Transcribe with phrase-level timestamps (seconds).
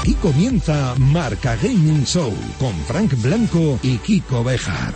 [0.00, 4.94] Aquí comienza Marca Gaming Show con Frank Blanco y Kiko Bejar.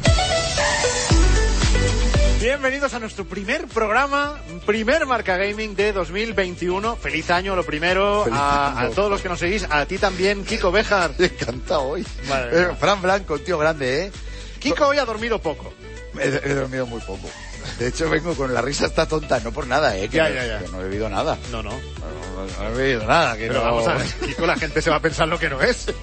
[2.45, 6.95] Bienvenidos a nuestro primer programa, primer Marca Gaming de 2021.
[6.97, 11.13] Feliz año, lo primero, a, todos los que nos seguís, a ti también, Kiko Bejar.
[11.19, 12.07] Encantado hoy.
[12.29, 12.77] Madre Eh.
[12.79, 14.13] Fran Blanco, tío grande, ¿eh?
[14.59, 15.73] Kiko hoy ha dormido poco.
[16.21, 17.31] He, he dormido muy poco.
[17.79, 20.11] De hecho, vengo con la risa esta tonta, no por nada, ¿eh?
[20.11, 20.59] Que, Ya, no, ya, ya.
[20.59, 21.39] que no he bebido nada.
[21.51, 21.71] No, no.
[21.71, 23.39] No, no he bebido nada.
[23.39, 25.49] Que Pero no- vamos a ver, Kiko, la gente se va a pensar lo que
[25.49, 25.87] no es.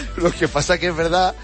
[0.16, 1.34] Lo que pasa que es verdad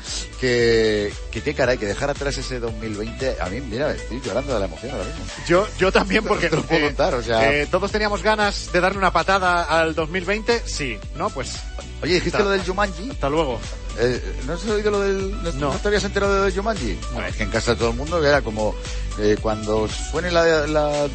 [0.40, 4.60] que, que qué caray, que dejar atrás ese 2020, a mí, mira, estoy llorando de
[4.60, 5.24] la emoción ahora mismo.
[5.46, 8.80] Yo, yo también, porque Te lo puedo contar, o sea- eh, todos teníamos ganas de
[8.80, 10.62] darle una patada al 2020.
[10.66, 11.30] Sí, ¿no?
[11.30, 11.56] Pues
[12.02, 13.10] Oye, dijiste lo del Jumanji.
[13.10, 13.58] hasta luego.
[13.98, 15.42] Eh, ¿No has oído lo del...
[15.42, 15.72] No, No.
[15.72, 16.98] ¿no te habías enterado de lo del Jumanji?
[17.12, 18.74] Bueno, es que en casa de todo el mundo era como
[19.18, 21.08] eh, cuando suene la, la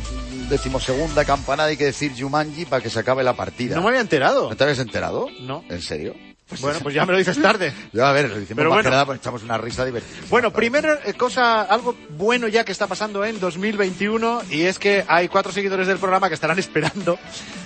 [0.49, 3.75] decimosegunda campanada hay que decir Jumanji para que se acabe la partida.
[3.75, 4.49] No me había enterado.
[4.49, 5.27] ¿No te habías enterado?
[5.41, 5.63] No.
[5.69, 6.15] ¿En serio?
[6.59, 7.73] Bueno, pues ya me lo dices tarde.
[7.93, 8.89] Yo, a ver, lo hicimos Pero más bueno.
[8.89, 10.13] que nada, pues echamos una risa divertida.
[10.29, 15.27] Bueno, primera cosa, algo bueno ya que está pasando en 2021 y es que hay
[15.27, 17.17] cuatro seguidores del programa que estarán esperando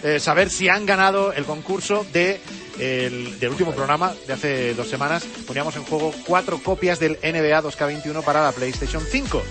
[0.03, 2.39] eh, saber si han ganado el concurso de
[2.80, 5.23] el- del último programa de hace dos semanas.
[5.47, 9.41] Poníamos en juego cuatro copias del NBA 2K21 para la PlayStation 5.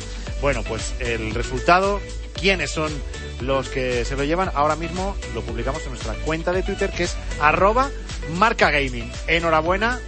[0.44, 2.02] Bueno, pues el resultado,
[2.38, 2.92] quiénes son
[3.40, 7.04] los que se lo llevan, ahora mismo lo publicamos en nuestra cuenta de Twitter que
[7.04, 7.90] es arroba
[8.34, 9.10] marcagaming.
[9.26, 9.98] Enhorabuena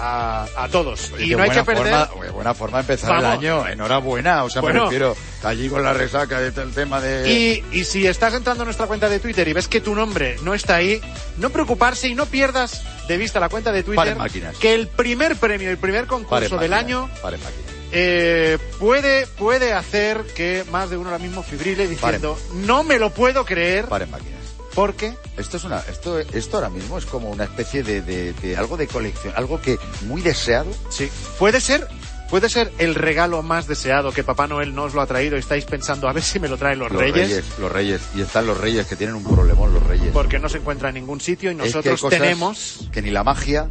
[0.00, 1.12] a, a todos.
[1.12, 2.06] Oye, y no hay que perder...
[2.08, 3.24] Forma, oye, buena forma de empezar Vamos.
[3.24, 3.68] el año.
[3.68, 4.42] Enhorabuena.
[4.42, 4.80] O sea, Bueno.
[4.80, 7.30] me refiero allí con la resaca de todo el tema de...
[7.30, 10.38] Y, y si estás entrando a nuestra cuenta de Twitter y ves que tu nombre
[10.42, 11.00] no está ahí,
[11.38, 14.16] no preocuparse y no pierdas de vista la cuenta de Twitter.
[14.60, 17.73] Que el primer premio, el primer concurso del año paren máquinas.
[17.94, 23.10] Eh, puede, puede hacer que más de uno ahora mismo fibrile diciendo no me lo
[23.10, 24.40] puedo creer Paren máquinas.
[24.74, 28.56] porque Esto es una, esto, esto ahora mismo es como una especie de, de, de
[28.56, 30.70] algo de colección, algo que muy deseado.
[30.90, 31.86] sí, puede ser.
[32.30, 35.66] Puede ser el regalo más deseado que Papá Noel nos lo ha traído y estáis
[35.66, 38.58] pensando a ver si me lo traen los, Los reyes, los reyes, y están los
[38.58, 40.08] reyes que tienen un problemón, los reyes.
[40.12, 43.02] porque no se encuentra en ningún sitio y Es que hay nosotros cosas tenemos que
[43.02, 43.68] ni la magia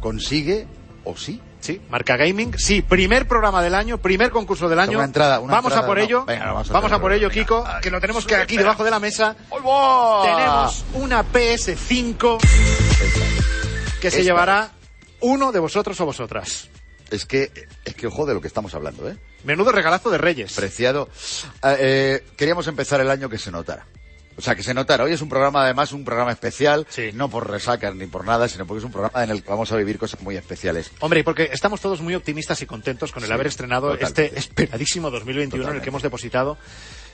[0.00, 0.68] consigue,
[1.02, 1.40] o sí.
[1.60, 2.56] Sí, Marca Gaming.
[2.58, 4.98] Sí, primer programa del año, primer concurso del año.
[4.98, 6.04] Una entrada, una vamos entrada, a por no.
[6.04, 6.24] ello.
[6.24, 7.02] Venga, vamos a vamos a hacerlo.
[7.02, 7.30] por ello.
[7.30, 9.36] Kiko, que lo tenemos que aquí debajo de la mesa.
[9.50, 12.38] Tenemos una PS5
[14.00, 14.22] que se Esta.
[14.22, 14.70] llevará
[15.20, 16.68] uno de vosotros o vosotras.
[17.10, 17.50] Es que,
[17.84, 19.16] es que ojo de lo que estamos hablando, ¿eh?
[19.44, 20.52] Menudo regalazo de Reyes.
[20.52, 21.08] Preciado.
[21.64, 23.86] Eh, eh, queríamos empezar el año que se notara.
[24.38, 25.02] O sea, que se notara.
[25.02, 26.86] Hoy es un programa, además, un programa especial.
[26.88, 27.10] Sí.
[27.12, 29.72] No por resacas ni por nada, sino porque es un programa en el que vamos
[29.72, 30.92] a vivir cosas muy especiales.
[31.00, 34.26] Hombre, y porque estamos todos muy optimistas y contentos con el Sí, haber estrenado totalmente.
[34.26, 35.84] este esperadísimo 2021 en el Totalmente.
[35.84, 36.56] que hemos depositado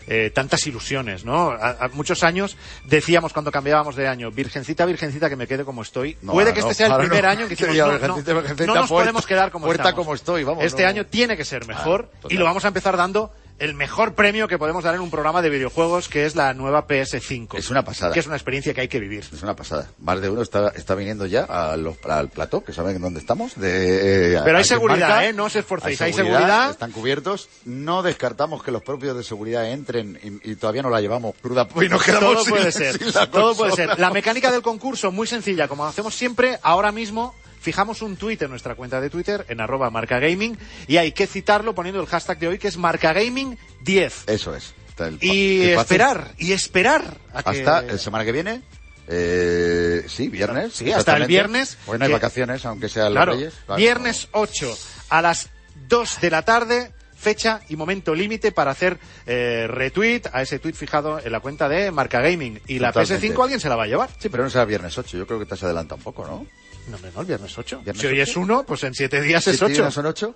[0.07, 1.51] eh, tantas ilusiones, ¿no?
[1.53, 5.81] A, a muchos años decíamos cuando cambiábamos de año, virgencita, virgencita, que me quede como
[5.81, 6.19] estoy.
[6.21, 7.31] No, Puede que este sea el primer no.
[7.31, 9.65] año en que decimos, Sería no, virgencita, no, virgencita, no nos puerta- podemos quedar como
[9.65, 10.05] puerta estamos.
[10.05, 12.33] como estoy, vamos, Este año tiene que ser mejor total.
[12.33, 15.41] y lo vamos a empezar dando el mejor premio que podemos dar en un programa
[15.41, 17.57] de videojuegos, que es la nueva PS5.
[17.57, 18.13] Es una pasada.
[18.13, 19.25] Que es una experiencia que hay que vivir.
[19.33, 19.89] Es una pasada.
[20.01, 23.55] Más de uno está, está viniendo ya a los- al plató, que saben dónde estamos.
[23.55, 25.27] De, eh, Pero hay seguridad, Marca.
[25.27, 25.33] ¿eh?
[25.33, 26.01] No os esforcéis.
[26.03, 26.71] Hay seguridad.
[26.71, 27.49] Están cubiertos.
[27.65, 31.69] No descartamos que los propios de seguridad entren y, y todavía no la llevamos cruda
[31.81, 32.99] y nos quedamos Todo sin- puede ser.
[33.31, 33.99] Todo puede ser.
[34.01, 38.51] La mecánica del concurso, muy sencilla, como hacemos siempre, ahora mismo fijamos un tuit en
[38.51, 42.49] nuestra cuenta de Twitter, en arroba marcagaming, y hay que citarlo poniendo el hashtag de
[42.49, 44.13] hoy, que es marcagaming10.
[44.27, 44.75] Eso es.
[44.99, 47.39] El- Y el esperar, y esperar a.
[47.39, 48.61] Hasta la semana que viene.
[49.09, 50.75] Eh, sí, viernes.
[50.75, 53.55] Sí, hasta el viernes, Hoy no hay que- vacaciones, aunque sea los Claro, Reyes.
[53.67, 54.77] Claro, viernes 8
[55.09, 55.49] a las
[55.89, 60.75] 2 de la tarde, fecha y momento límite para hacer eh, retweet a ese tweet
[60.75, 62.61] fijado en la cuenta de Marca Gaming.
[62.67, 63.29] Y la Totalmente.
[63.35, 64.11] PS5 alguien se la va a llevar.
[64.19, 65.17] Sí, pero no será viernes 8.
[65.19, 66.47] Yo creo que te has adelantado un poco, ¿no?
[66.89, 67.81] No, no, el viernes 8.
[67.85, 68.31] ¿Viernes si hoy 8?
[68.31, 69.83] es 1, pues en 7 días es ¿Siete 8.
[69.83, 70.35] días son 8?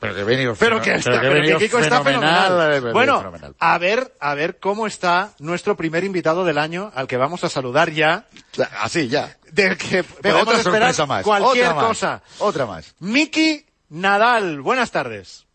[0.00, 2.92] Pero que venido Pero que, está, pero que Kiko está fenomenal.
[2.92, 7.42] Bueno, a ver, a ver cómo está nuestro primer invitado del año, al que vamos
[7.44, 8.26] a saludar ya,
[8.80, 9.36] Así, ya.
[9.52, 11.22] del que Venga, podemos otra esperar sorpresa más.
[11.24, 12.22] cualquier otra más, cosa.
[12.38, 12.94] Otra más.
[12.98, 15.46] Miki Nadal, buenas tardes.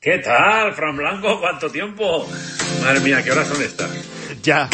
[0.00, 1.40] ¿Qué tal, Fran Blanco?
[1.40, 2.26] ¿Cuánto tiempo?
[2.82, 3.88] Madre mía, ¿qué horas son estas?
[4.42, 4.68] Ya.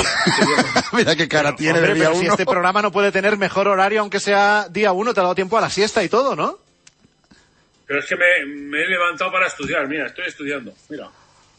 [0.92, 3.68] Mira qué cara tiene Hombre, de día pero si este programa no puede tener mejor
[3.68, 6.58] horario, aunque sea día uno, te ha dado tiempo a la siesta y todo, ¿no?
[7.86, 9.86] Pero es que me, me he levantado para estudiar.
[9.88, 10.74] Mira, estoy estudiando.
[10.88, 11.08] Mira.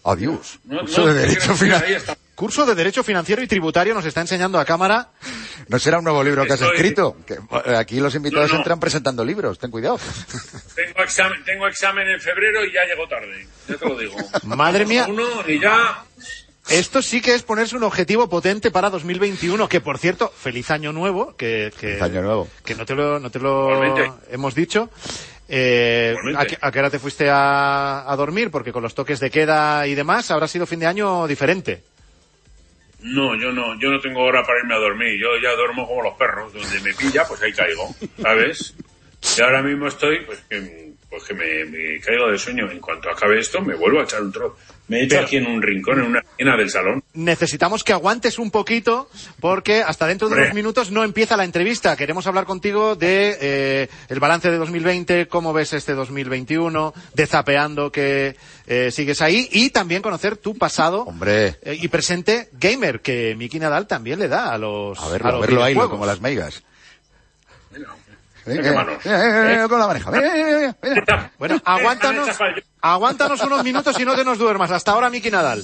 [0.03, 0.59] Adiós.
[0.63, 2.03] No, Curso no, de Derecho Financiero.
[2.35, 5.09] Curso de Derecho Financiero y Tributario nos está enseñando a cámara
[5.69, 7.15] no será un nuevo libro que has escrito.
[7.27, 8.59] Que, eh, aquí los invitados No, no.
[8.61, 9.99] entran presentando libros, ten cuidado.
[10.75, 13.47] Tengo examen, tengo examen en febrero y ya llego tarde.
[13.67, 14.15] Ya te lo digo.
[14.43, 15.05] Madre mía.
[15.07, 16.03] Uno y ya.
[16.69, 20.93] Esto sí que es ponerse un objetivo potente para 2021, que por cierto, feliz año
[20.93, 22.47] nuevo, que, que, Feliz año nuevo.
[22.63, 23.83] que no te lo, no te lo
[24.29, 24.89] hemos dicho.
[25.47, 26.15] Eh.
[26.37, 28.51] ¿a, qué, a qué hora te fuiste a, a dormir?
[28.51, 31.81] Porque con los toques de queda y demás habrá sido fin de año diferente.
[33.01, 35.19] No, yo no, yo no tengo hora para irme a dormir.
[35.19, 36.53] Yo ya duermo como los perros.
[36.53, 38.75] Donde me pilla, pues ahí caigo, ¿sabes?
[39.37, 42.69] Y ahora mismo estoy, pues que, pues que me, me caigo de sueño.
[42.71, 44.55] En cuanto acabe esto, me vuelvo a echar un trozo.
[44.87, 47.03] Me echo Pero- aquí en un rincón, en una esquina del salón.
[47.13, 49.07] Necesitamos que aguantes un poquito
[49.39, 51.95] porque hasta dentro de unos minutos no empieza la entrevista.
[51.95, 57.91] Queremos hablar contigo de eh, el balance de 2020, cómo ves este 2021, de Zapeando
[57.91, 58.35] que
[58.65, 63.59] eh, sigues ahí y también conocer tu pasado Hombre, eh, y presente gamer que Miki
[63.59, 66.63] Nadal también le da a los a verlo, a los verlo ahí, como las meigas.
[68.45, 69.05] Mira, Venga, qué manos.
[69.05, 70.11] mira, mira, mira, con la maneja.
[71.37, 72.29] Bueno, aguántanos,
[72.81, 74.71] aguántanos unos minutos y no te nos duermas.
[74.71, 75.61] Hasta ahora Miki Nadal.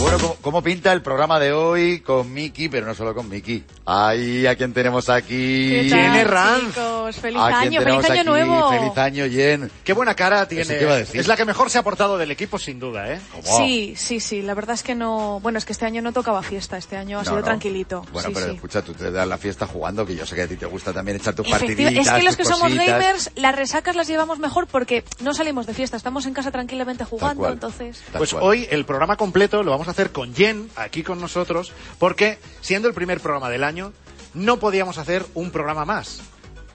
[0.00, 3.62] Bueno, ¿cómo, cómo pinta el programa de hoy con Miki, pero no solo con Miki?
[3.84, 5.68] Ahí, ¿a quién tenemos aquí?
[5.68, 7.16] ¿Qué ¿Quién tal, es Ranz?
[7.20, 7.78] ¡Feliz ¿A quién año!
[7.80, 8.46] tenemos ¡Feliz año aquí?
[8.46, 8.70] nuevo!
[8.70, 9.70] Feliz año, Jen.
[9.84, 10.64] Qué buena cara tiene.
[10.64, 11.20] te iba a decir.
[11.20, 13.20] Es la que mejor se ha portado del equipo sin duda, ¿eh?
[13.30, 13.58] ¿Cómo?
[13.58, 14.40] Sí, sí, sí.
[14.40, 15.38] La verdad es que no...
[15.42, 16.78] Bueno, es que este año no tocaba fiesta.
[16.78, 17.44] Este año ha No, sido no.
[17.44, 18.06] tranquilito.
[18.10, 18.54] Bueno, sí, pero sí.
[18.54, 20.94] escucha, tú te das la fiesta jugando, que yo sé que a ti te gusta
[20.94, 24.66] también echar tus partiditas, es que los que somos gamers, las resacas las llevamos mejor
[24.66, 28.00] porque no salimos de fiesta, estamos en casa tranquilamente jugando, entonces...
[28.12, 28.44] Tal Pues cual.
[28.44, 32.88] hoy el programa completo lo vamos a hacer con Jen aquí con nosotros, porque siendo
[32.88, 33.92] el primer programa del año,
[34.34, 36.20] no podíamos hacer un programa más.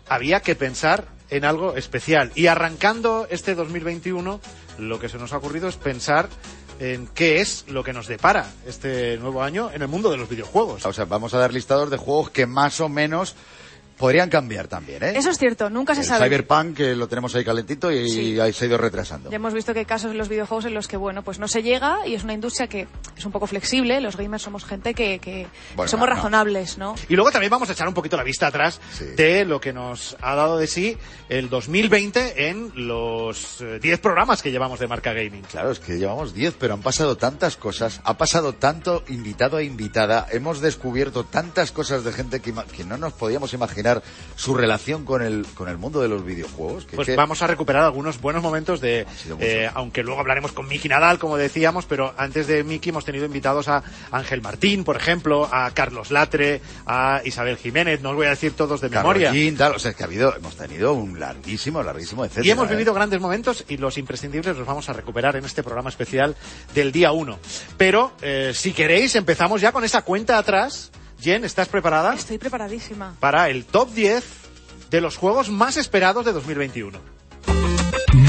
[0.07, 2.31] Había que pensar en algo especial.
[2.35, 4.39] Y arrancando este 2021,
[4.77, 6.29] lo que se nos ha ocurrido es pensar
[6.79, 10.29] en qué es lo que nos depara este nuevo año en el mundo de los
[10.29, 10.85] videojuegos.
[10.85, 13.35] O sea, vamos a dar listados de juegos que más o menos
[13.97, 15.13] podrían cambiar también, ¿eh?
[15.15, 16.25] Eso es cierto, nunca se el sabe.
[16.25, 18.39] Cyberpunk, que lo tenemos ahí calentito y Sí.
[18.39, 19.29] ahí se ha ido retrasando.
[19.29, 21.47] Ya hemos visto que hay casos en los videojuegos en los que, bueno, pues no
[21.47, 22.87] se llega y es una industria que
[23.17, 24.01] es un poco flexible.
[24.01, 26.95] Los gamers somos gente que, que Bueno, somos no, razonables, ¿no?
[27.07, 29.05] Y luego también vamos a echar un poquito la vista atrás Sí.
[29.15, 30.97] de lo que nos ha dado de sí
[31.29, 35.43] el 2020 en los eh, 10 programas que llevamos de Marca Gaming.
[35.43, 39.63] Claro, es que llevamos 10, pero han pasado tantas cosas, ha pasado tanto invitado a
[39.63, 43.84] invitada, hemos descubierto tantas cosas de gente que no nos podíamos imaginar
[44.35, 46.85] su relación con el, con el mundo de los videojuegos.
[46.85, 49.05] Que, Pues que- vamos a recuperar algunos buenos momentos de,
[49.39, 53.25] eh, aunque luego hablaremos con Miki Nadal, como decíamos, pero antes de Miki hemos tenido
[53.25, 58.25] invitados a Ángel Martín, por ejemplo, a Carlos Latre, a Isabel Jiménez, no os voy
[58.27, 59.31] a decir todos de Carlos memoria.
[59.31, 62.47] Jean, tal, o sea, es que ha habido, hemos tenido un larguísimo, larguísimo, etcétera.
[62.47, 62.71] Y hemos ¿eh?
[62.71, 66.35] vivido grandes momentos y los imprescindibles los vamos a recuperar en este programa especial
[66.73, 67.39] del día 1.
[67.77, 70.91] Pero, eh, si queréis, empezamos ya con esa cuenta atrás.
[71.21, 72.13] Jen, ¿estás preparada?
[72.13, 73.15] Estoy preparadísima.
[73.19, 74.23] Para el top 10
[74.89, 76.99] de los juegos más esperados de 2021.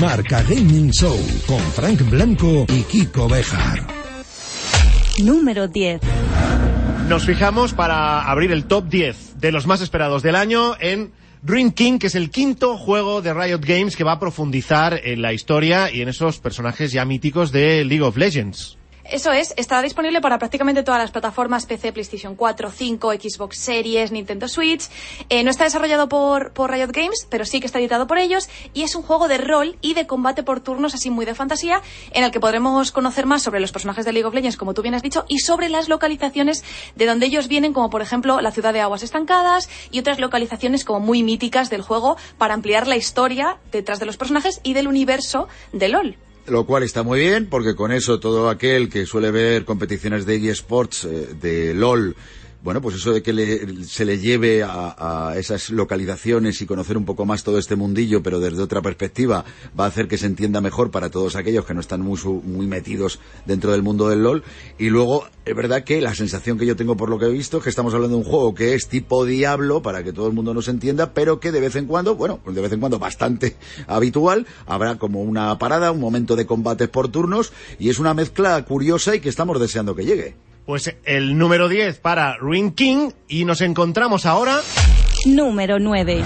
[0.00, 3.86] Marca Gaming Show con Frank Blanco y Kiko Bejar.
[5.22, 6.00] Número 10.
[7.08, 11.12] Nos fijamos para abrir el top 10 de los más esperados del año en
[11.42, 15.22] Dream King, que es el quinto juego de Riot Games que va a profundizar en
[15.22, 18.76] la historia y en esos personajes ya míticos de League of Legends.
[19.10, 24.10] Eso es, estará disponible para prácticamente todas las plataformas PC, PlayStation 4, 5, Xbox Series,
[24.10, 24.88] Nintendo Switch.
[25.28, 28.48] Eh, no está desarrollado por, por Riot Games, pero sí que está editado por ellos
[28.74, 31.82] y es un juego de rol y de combate por turnos así muy de fantasía
[32.12, 34.82] en el que podremos conocer más sobre los personajes de League of Legends, como tú
[34.82, 36.64] bien has dicho, y sobre las localizaciones
[36.96, 40.84] de donde ellos vienen, como por ejemplo la ciudad de aguas estancadas y otras localizaciones
[40.84, 44.88] como muy míticas del juego para ampliar la historia detrás de los personajes y del
[44.88, 46.16] universo de LOL.
[46.48, 50.36] Lo cual está muy bien, porque con eso todo aquel que suele ver competiciones de
[50.48, 52.14] eSports, eh, de LOL,
[52.66, 57.04] bueno, pues eso de que le- se le lleve a, esas localizaciones y conocer un
[57.04, 59.44] poco más todo este mundillo, pero desde otra perspectiva,
[59.78, 62.66] va a hacer que se entienda mejor para todos aquellos que no están muy, muy
[62.66, 64.42] metidos dentro del mundo del LOL.
[64.78, 67.58] Y luego, es verdad que la sensación que yo tengo por lo que he visto
[67.58, 70.32] es que estamos hablando de un juego que es tipo Diablo, para que todo el
[70.32, 72.98] mundo nos entienda, pero que de vez en cuando, bueno, pues de vez en cuando
[72.98, 73.54] bastante
[73.86, 78.60] habitual, habrá como una parada, un momento de combates por turnos, y es una mezcla
[78.64, 80.45] curiosa y que estamos deseando que llegue.
[80.66, 84.58] Pues el número 10 para Ruin King y nos encontramos ahora
[85.24, 86.24] Número 9.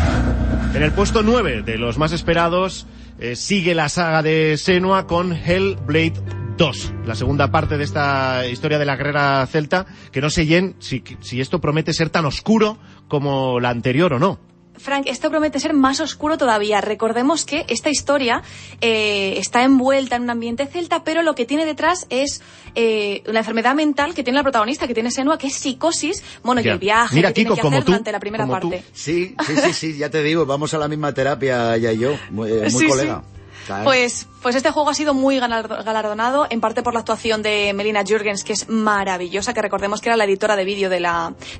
[0.75, 2.87] en el puesto 9 de los más esperados.
[3.19, 6.15] eh, sigue la saga de Senua con Hellblade
[6.57, 10.75] 2, la segunda parte de esta historia de la guerrera celta, que no sé, Jen,
[10.79, 12.79] si, si esto promete ser tan oscuro
[13.09, 14.39] como la anterior o no.
[14.83, 16.81] Frank, esto promete ser más oscuro todavía.
[16.81, 18.43] Recordemos que esta historia
[18.81, 22.41] eh, está envuelta en un ambiente celta, pero lo que tiene detrás es
[22.75, 26.61] eh, la enfermedad mental que tiene la protagonista, que tiene Senua, que es psicosis, bueno,
[26.61, 28.59] y el viaje Mira, que tiene Kiko, que como hacer tú, durante la primera como
[28.61, 28.71] tú.
[28.71, 28.85] parte.
[28.93, 32.17] Sí, sí, sí, sí, ya te digo, vamos a la misma terapia ella y yo,
[32.31, 32.87] muy, eh, muy Sí, sí.
[32.87, 33.23] colega.
[33.67, 33.85] Claro.
[33.85, 37.73] Pues, pues este juego ha sido muy galar- galardonado, en parte por la actuación de
[37.75, 41.01] Melina Jürgens, que es maravillosa, que recordemos que era la editora de vídeo de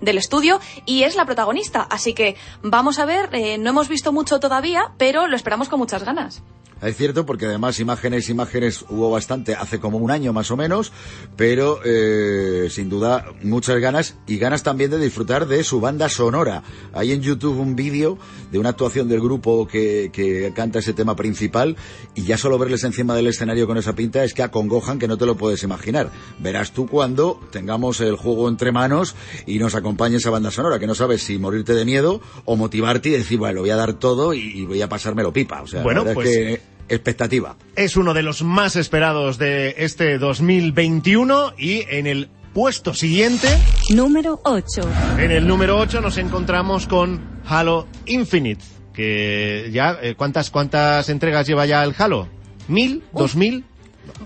[0.03, 1.83] del estudio, y es la protagonista.
[1.83, 5.79] Así que vamos a ver, eh, no hemos visto mucho todavía, pero lo esperamos con
[5.79, 6.43] muchas ganas.
[6.83, 10.93] Es cierto, porque además imágenes, imágenes hubo bastante hace como un año más o menos,
[11.37, 16.63] pero eh, sin duda muchas ganas y ganas también de disfrutar de su banda sonora.
[16.95, 18.17] Hay en YouTube un vídeo
[18.51, 21.77] de una actuación del grupo que, que canta ese tema principal
[22.15, 25.19] y ya solo verles encima del escenario con esa pinta es que acongojan que no
[25.19, 26.09] te lo puedes imaginar.
[26.39, 30.87] Verás tú cuando tengamos el juego entre manos y nos acompañe esa banda sonora, que
[30.87, 33.95] no sabes si morirte de miedo o motivarte y decir, bueno, lo voy a dar
[33.95, 35.63] todo y, y voy a pasármelo pipa.
[35.63, 36.61] O sea, Bueno, la verdad pues- es que
[36.95, 37.57] expectativa.
[37.75, 43.49] Es uno de los más esperados de este 2021 y en el puesto siguiente,
[43.93, 44.83] Número 8.
[45.19, 48.63] en el número 8, nos encontramos con Halo Infinite.
[48.93, 52.29] Que ya, eh, ¿cuántas, ¿cuántas entregas lleva ya el Halo?
[52.71, 53.03] ¿Mil?
[53.13, 53.65] ¿Dos mil?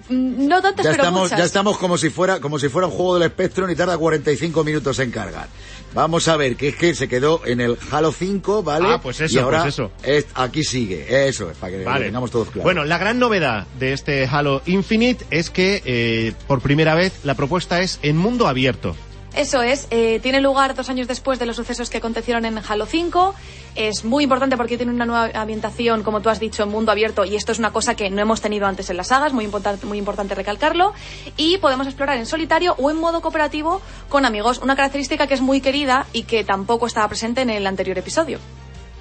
[0.08, 1.38] Mm, No tantas, Ya pero estamos, muchas.
[1.38, 4.62] ya estamos como si fuera, como si fuera un juego del Spectrum y tarda 45
[4.64, 5.48] minutos en cargar.
[5.94, 8.86] Vamos a ver, que es que se quedó en el Halo 5, ¿vale?
[8.90, 9.92] Ah, pues eso, y ahora pues eso.
[10.02, 12.06] es- aquí sigue, eso es, para que lo Vale.
[12.06, 12.64] tengamos todos claro.
[12.64, 17.34] Bueno, la gran novedad de este Halo Infinite es que eh, por primera vez la
[17.34, 18.96] propuesta es en mundo abierto.
[19.36, 22.86] Eso es, eh, tiene lugar dos años después de los sucesos que acontecieron en Halo
[22.86, 23.34] 5.
[23.74, 27.24] Es muy importante porque tiene una nueva ambientación, como tú has dicho, en mundo abierto
[27.24, 29.50] y esto es una cosa que no hemos tenido antes en las sagas, muy,
[29.82, 30.92] muy importante recalcarlo.
[31.36, 35.40] Y podemos explorar en solitario o en modo cooperativo con amigos, una característica que es
[35.40, 38.38] muy querida y que tampoco estaba presente en el anterior episodio.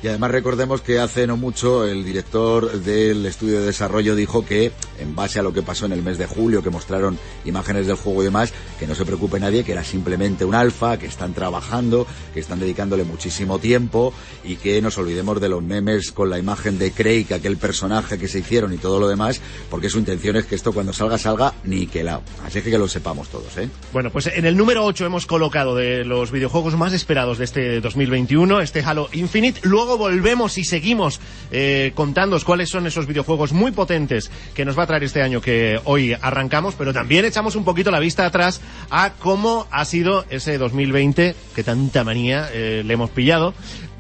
[0.04, 4.74] Y además recordemos que hace no mucho el director del estudio de desarrollo dijo que,
[5.00, 7.96] en base a lo que pasó en el mes de julio, que mostraron imágenes del
[7.96, 11.34] juego y demás, que no se preocupe nadie, que era simplemente un alfa, que están
[11.34, 16.38] trabajando, que están dedicándole muchísimo tiempo y que nos olvidemos de los memes con la
[16.38, 20.36] imagen de Craig, aquel personaje que se hicieron y todo lo demás, porque su intención
[20.36, 22.24] es que esto cuando salga, salga niquelado.
[22.46, 23.70] Así que que lo sepamos todos, ¿eh?
[23.94, 27.80] Bueno, pues en el número 8 hemos colocado de los videojuegos más esperados de este
[27.80, 29.62] 2021, este Halo Infinite.
[29.64, 31.20] Luego volvemos y seguimos
[31.52, 35.42] eh, contándoos cuáles son esos videojuegos muy potentes que nos va a traer este año
[35.42, 40.26] que hoy arrancamos, pero también echamos un poquito la vista atrás a cómo ha sido
[40.30, 43.54] ese 2020 que tanta manía eh, le hemos pillado,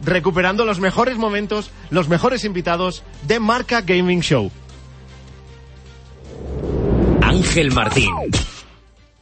[0.04, 4.52] recuperando los mejores momentos, los mejores invitados de Marca Gaming Show.
[7.22, 8.10] Ángel Martín.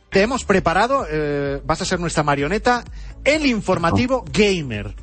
[0.10, 2.84] Te hemos preparado, eh, vas a ser nuestra marioneta,
[3.24, 4.94] el informativo gamer.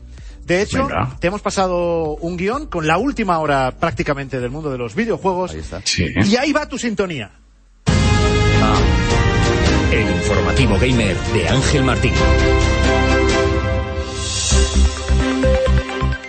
[0.49, 1.15] De hecho, Venga.
[1.21, 5.53] te hemos pasado un guion con la última hora prácticamente del mundo de los videojuegos.
[5.53, 5.83] Ahí está.
[5.85, 6.07] Sí.
[6.25, 7.31] Y ahí va tu sintonía.
[9.93, 12.13] El informativo gamer de Ángel Martín.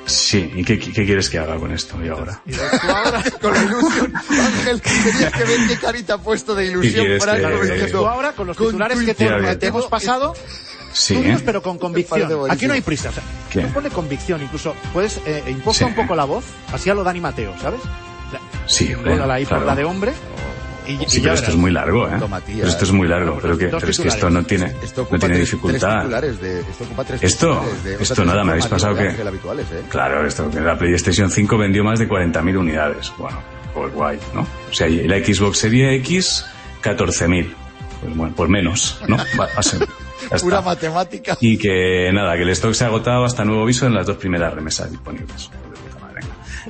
[0.05, 2.41] Sí, ¿y qué, qué quieres que haga con esto y ahora?
[2.83, 7.37] ahora con la ilusión, Ángel, tenías que ver qué carita ha puesto de ilusión Frank,
[7.37, 10.33] que- ahora, con los con titulares tu que te, te hemos pasado,
[10.91, 11.37] Sí, ¿eh?
[11.45, 12.29] pero con convicción.
[12.49, 13.09] Aquí no hay prisa.
[13.09, 13.61] O sea, ¿Qué?
[13.61, 15.89] tú ponle convicción, incluso puedes eh, imposta Sí.
[15.91, 16.43] un poco la voz,
[16.73, 17.81] así a lo Dani Mateo, ¿sabes?
[18.33, 19.65] La- Sí, hombre, Póngala ahí por claro.
[19.65, 20.13] la de hombre.
[20.87, 21.39] Y, y Sí, ya pero verás.
[21.41, 22.11] esto es muy largo, ¿eh?
[22.47, 25.19] Pero esto es muy largo, pero, que, pero es que esto no tiene, Esto no
[25.19, 26.07] tiene tres, dificultad.
[26.19, 27.47] tres de, esto ocupa tres Esto-
[27.83, 29.15] de- o sea, esto tres nada, me habéis pasado que- ¿eh?
[29.89, 33.11] Claro, esto, que la PlayStation 5 vendió más de 40.000 unidades.
[33.19, 33.39] Bueno,
[33.73, 34.41] pues guay, ¿no?
[34.41, 36.45] O sea, y la Xbox Series X,
[36.81, 37.53] 14.000.
[38.01, 39.17] Pues bueno, por menos, ¿no?
[39.39, 39.87] Va, a ser-
[40.41, 41.37] Pura matemática.
[41.41, 44.17] Y que nada, que el stock se ha agotado hasta nuevo aviso en las dos
[44.17, 45.49] primeras remesas disponibles.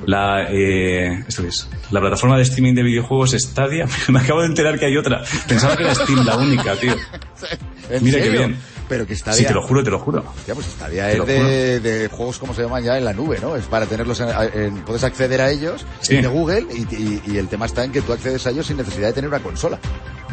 [0.06, 1.68] La, eh, ¿esto qué es?
[1.90, 3.86] La plataforma de streaming de videojuegos Stadia.
[4.08, 5.22] Me acabo de enterar que hay otra.
[5.46, 6.94] Pensaba que era Steam la única, tío.
[7.90, 8.40] ¿En Mira qué serio?
[8.40, 8.56] bien.
[8.90, 10.22] Pero que está Sí, te lo juro, te lo juro.
[10.46, 13.56] Ya, pues Stadia es de, de juegos, como se llaman ya, en la nube, ¿no?
[13.56, 16.16] Es para tenerlos en, en- puedes acceder a ellos Sí.
[16.20, 18.76] de Google y, y- y el tema está en que tú accedes a ellos sin
[18.76, 19.78] necesidad de tener una consola.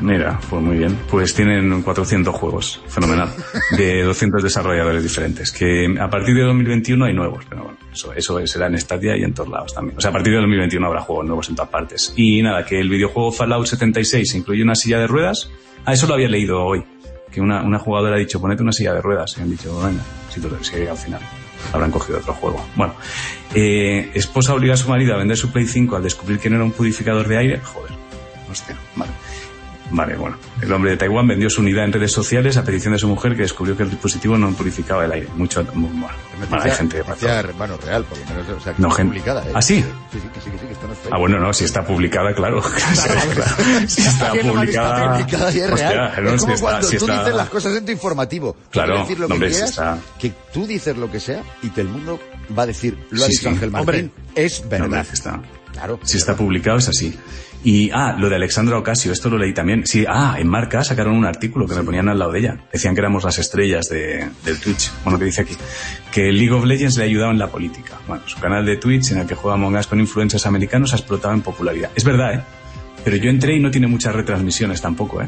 [0.02, 0.98] Mira, pues muy bien.
[1.10, 2.82] Pues tienen 400 juegos.
[2.88, 3.30] Fenomenal.
[3.78, 5.52] De 200 desarrolladores diferentes.
[5.52, 7.46] Que a partir de 2021 hay nuevos.
[7.50, 9.98] Pero bueno, eso, eso será en Stadia y en todos lados también.
[9.98, 12.14] O sea, a partir de 2021 habrá juegos nuevos en todas partes.
[12.16, 15.50] Y nada, que el videojuego Fallout 76 incluye una silla de ruedas.
[15.86, 16.84] Ah, eso lo había leído hoy.
[17.32, 19.36] Que una, una jugadora ha dicho, ponete una silla de ruedas.
[19.38, 21.22] Y han dicho, venga, si tú si al final.
[21.74, 22.66] Habrán cogido otro juego.
[22.76, 22.96] Bueno,
[23.54, 26.56] eh, esposa obliga a su marido a vender su Play 5 al descubrir que no
[26.56, 27.60] era un purificador de aire.
[27.60, 27.92] Joder,
[28.50, 29.12] hostia, vale.
[29.90, 30.36] Vale, bueno.
[30.62, 33.36] El hombre de Taiwán vendió su unidad en redes sociales a petición de su mujer
[33.36, 35.28] que descubrió que el dispositivo no purificaba el aire.
[35.36, 36.08] Mucho, muy, bueno,
[36.50, 39.44] bueno, hay gente Noticia, hermano, real, por lo menos, o sea, que No, está publicada,
[39.48, 39.52] ¿eh?
[39.54, 39.84] ¿Ah, sí?
[40.12, 41.14] Sí, sí, que sí, que sí, que no es fake.
[41.14, 42.62] Ah, bueno, no, si está publicada, claro.
[43.88, 45.14] si está ¿Quién no publicada.
[45.14, 46.24] publicada y es Hostia, real?
[46.24, 48.58] no, es si como está- cuando si tú está- dices las cosas en tu informativo.
[48.72, 51.44] Claro, decir lo no, que hombre, si quieras, está- que tú dices lo que sea
[51.64, 52.20] y que el mundo
[52.58, 53.48] va a decir, lo ha Sí, dicho sí.
[53.48, 54.86] Ángel Martín, es No, verdad.
[54.86, 55.42] hombre, si está.
[55.78, 56.00] Claro.
[56.04, 57.16] Si está publicado es así.
[57.64, 59.86] Y, ah, lo de Alexandra Ocasio, esto lo leí también.
[59.86, 62.58] Sí, ah, en Marca sacaron un artículo que me ponían al lado de ella.
[62.72, 64.92] Decían que éramos las estrellas de, del Twitch.
[65.04, 65.56] Bueno, que dice aquí.
[66.12, 68.00] Que League of Legends le ayudaba en la política.
[68.08, 70.98] Bueno, su canal de Twitch en el que juega Among Us con influencers americanos ha
[70.98, 71.92] explotado en popularidad.
[71.96, 72.42] Es verdad, ¿eh?
[73.04, 75.28] Pero yo entré y no tiene muchas retransmisiones tampoco, ¿eh?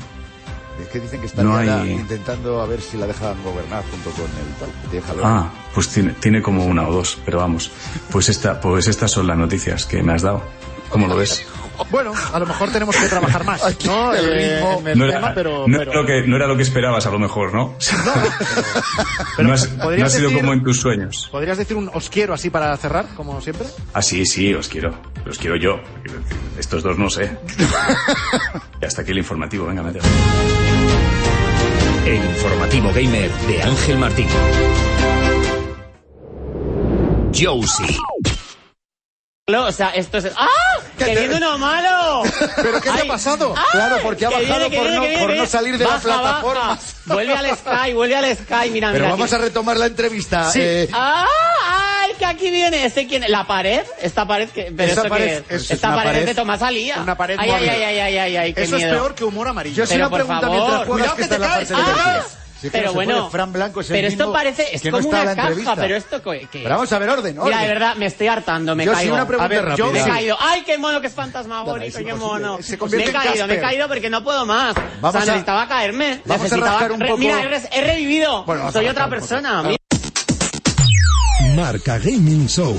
[0.81, 4.09] Es que dicen que están No hay- intentando a ver si la dejan gobernar junto
[4.12, 5.01] con el tal.
[5.01, 5.24] jalón.
[5.25, 7.71] Ah, pues tiene, tiene como una o dos, pero vamos.
[8.12, 10.41] Pues esta, pues estas son las noticias que me has dado.
[10.89, 11.45] ¿Cómo lo ves?
[11.91, 14.13] Bueno, a lo mejor tenemos que trabajar más, ¿no?
[14.13, 14.81] el Eh, ritmo.
[14.95, 17.09] No tema, era, pero, no, pero- Era lo que, no era lo que esperabas, a
[17.12, 17.75] lo mejor, ¿no?
[19.39, 21.27] no, has- no ¿podrías ha sido decir- como en tus sueños.
[21.31, 23.67] ¿Podrías decir un os quiero así para cerrar, como siempre?
[23.93, 24.93] Ah, sí, sí, os quiero.
[25.27, 25.79] Os quiero yo.
[26.57, 27.38] Estos dos no sé.
[28.81, 30.03] y hasta aquí el informativo, venga, mételo.
[32.05, 34.27] El informativo gamer de Ángel Martín.
[37.33, 37.98] Josie.
[39.58, 40.27] O sea, esto es...
[40.38, 40.48] ¡Ah!
[40.98, 42.24] ¡Que viene uno malo!
[42.58, 43.53] ¿Pero qué te ha pasado?
[43.58, 43.63] ¡ay!
[43.72, 46.68] Claro, porque ha bajado viene, por viene, no- viene, por salir de la plataforma.
[46.68, 46.79] baja.
[47.06, 49.10] Vuelve al Sky, vuelve al Sky, mira, Pero mira.
[49.15, 49.41] vamos aquí.
[49.41, 50.51] a retomar la entrevista.
[50.51, 50.60] Sí.
[50.62, 51.25] eh, ¡Ah!
[52.01, 52.86] ¡Ay, que aquí viene!
[52.86, 53.24] ¿Este quién?
[53.27, 53.82] ¿La pared?
[54.01, 55.62] ¿Esta pared que pero Esa esto pared es?
[55.63, 56.98] es Esta pared, pared- es de Tomás Alía.
[57.01, 57.70] una pared ay, ay, móvil.
[57.70, 58.98] ay, ay, ay, ay, ay, qué Eso es miedo.
[58.98, 59.75] peor que humor amarillo.
[59.75, 60.58] yo sí una pregunta favor.
[60.58, 62.38] mientras juegas Cuidado que te caes.
[62.72, 63.30] Pero no se bueno.
[63.30, 65.36] Fran Blanco es el pero esto parece, es que no como está en una la
[65.36, 65.75] caja, entrevista.
[65.75, 66.60] pero esto ¿qué?
[66.63, 67.60] Pero vamos a ver orden, Mira, orden.
[67.62, 69.92] de verdad, me estoy hartando, me Yo sí una pregunta A ver, yo- rápida.
[69.92, 70.10] Me he Sí.
[70.10, 70.38] caído.
[70.39, 72.60] ¡Ay, qué mono, que es fantasmagórico, qué mono!
[72.62, 74.75] Se me he caído, me he caído porque no puedo más.
[75.01, 76.22] Vamos o sea, a- necesitaba caerme.
[76.25, 76.72] vamos a necesitaba...
[76.72, 78.44] rascar un re- poco- Mira, he, revivido.
[78.46, 79.63] Bueno, a Soy otra persona.
[79.63, 79.78] mira.
[81.56, 82.75] Marca Gaming Show.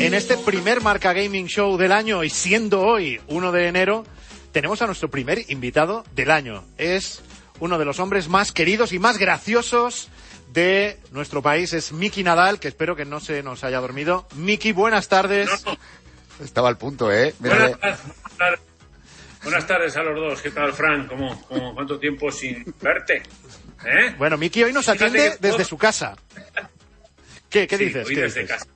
[0.00, 4.04] En este primer Marca Gaming Show del año y siendo hoy 1 de enero,
[4.52, 6.64] tenemos a nuestro primer invitado del año.
[6.76, 7.22] Es
[7.60, 10.08] uno de los hombres más queridos y más graciosos
[10.52, 11.72] de nuestro país.
[11.72, 14.26] Es Miki Nadal, que espero que no se nos haya dormido.
[14.34, 15.50] Miki, buenas tardes.
[16.42, 17.34] Estaba al punto, ¿eh?
[17.40, 18.60] Mira, Buenas tardes, buenas tardes.
[19.42, 20.42] Buenas tardes a los dos.
[20.42, 21.06] ¿Qué tal, Fran?
[21.06, 23.22] ¿Cómo, cómo, ¿Cuánto tiempo sin verte?
[23.84, 24.14] ¿Eh?
[24.18, 26.16] Bueno, Miki hoy nos atiende desde su casa.
[27.50, 28.06] ¿Qué, qué Sí, dices?
[28.06, 28.58] hoy ¿Qué desde dices?
[28.58, 28.70] casa.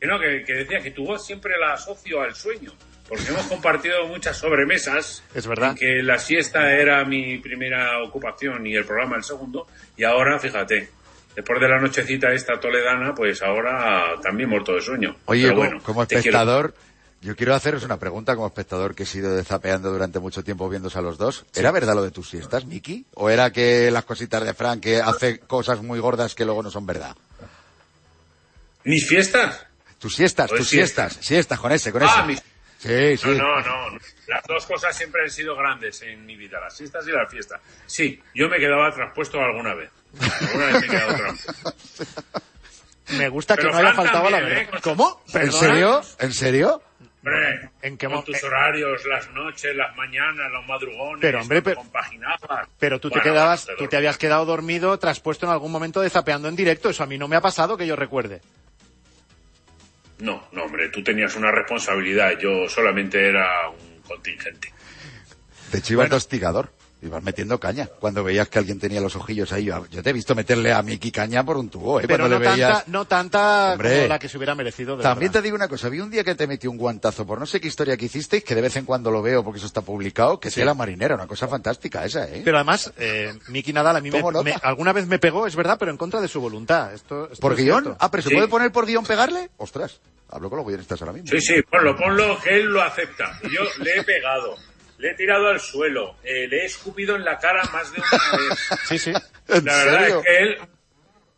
[0.00, 2.72] Que no, que, que decía que tu voz siempre la asocio al sueño.
[3.08, 5.22] Porque hemos compartido muchas sobremesas.
[5.34, 5.70] Es verdad.
[5.70, 9.66] En que la siesta era mi primera ocupación y el programa el segundo.
[9.96, 10.88] Y ahora, fíjate,
[11.36, 15.16] después de la nochecita esta toledana, pues ahora también muerto de sueño.
[15.26, 16.20] Oye, Pero bueno, como quiero.
[16.20, 16.74] espectador,
[17.20, 20.98] yo quiero haceros una pregunta como espectador que he sido zapeando durante mucho tiempo viéndose
[20.98, 21.44] a los dos.
[21.54, 23.04] ¿Era verdad lo de tus siestas, Miki?
[23.14, 26.70] ¿O era que las cositas de Frank que hace cosas muy gordas que luego no
[26.70, 27.14] son verdad?
[28.84, 29.66] ¿Mis fiestas?
[29.98, 31.12] Tus siestas, Pues tus siestas.
[31.12, 32.26] siestas, siestas, con ese, con Ah, ese.
[32.26, 32.42] mis-
[32.84, 33.28] Sí, sí.
[33.30, 33.98] No, no, no.
[34.26, 37.60] Las dos cosas siempre han sido grandes en mi vida, las fiestas y las fiestas.
[37.86, 39.90] Sí, yo me quedaba traspuesto alguna vez.
[40.42, 42.22] Alguna vez me he quedado traspuesto.
[43.16, 44.58] Me gusta que no haya faltado a la verdad.
[44.62, 44.68] ¿eh?
[44.82, 45.22] ¿Cómo?
[45.32, 46.02] ¿En serio?
[46.18, 46.82] ¿En serio?
[47.26, 48.46] Hombre, ¿En qué con tus eh?
[48.46, 52.68] horarios, las noches, las mañanas, los madrugones, Pero, hombre, pero- compaginabas.
[52.78, 56.10] Pero tú te Bueno, quedabas, tú te habías quedado dormido traspuesto en algún momento de
[56.10, 56.90] zapeando en directo.
[56.90, 58.42] Eso a mí no me ha pasado que yo recuerde.
[60.24, 64.72] No, no, hombre, tú tenías una responsabilidad, yo solamente era un contingente.
[65.70, 66.72] De hecho, ibas de hostigador.
[67.04, 67.88] Ibas metiendo caña.
[68.00, 69.66] Cuando veías que alguien tenía los ojillos ahí.
[69.66, 72.04] Yo te he visto meterle a Miki caña por un tubo, ¿eh?
[72.06, 72.72] Pero Cuando no le veías...
[72.84, 73.96] tanta, no tanta Hombre.
[73.96, 74.96] como la que se hubiera merecido.
[74.96, 77.38] de También te digo una cosa, vi un día que te metí un guantazo por
[77.38, 79.66] no sé qué historia que hicisteis, que de vez en cuando lo veo porque eso
[79.66, 82.42] está publicado, que sea la marinera, una cosa fantástica esa, ¿eh?
[82.44, 84.22] Pero además, eh, Miki Nadal a mí me,
[84.62, 86.92] alguna vez me pegó, es verdad, pero en contra de su voluntad.
[86.94, 87.82] Esto, esto ¿Por es guion?
[87.82, 87.98] cierto.
[88.00, 88.34] Ah, pero ¿se Sí.
[88.34, 89.50] puede poner por guion pegarle?
[89.58, 91.28] Ostras, hablo con los guionistas ahora mismo.
[91.28, 93.38] Sí, sí, ponlo, ponlo, que él lo acepta.
[93.42, 94.56] Yo le he pegado,
[95.04, 98.38] le he tirado al suelo, eh, le he escupido en la cara más de una
[98.48, 98.58] vez.
[98.88, 99.12] Sí, sí.
[99.48, 100.18] ¿En La verdad serio?
[100.20, 100.58] es que él,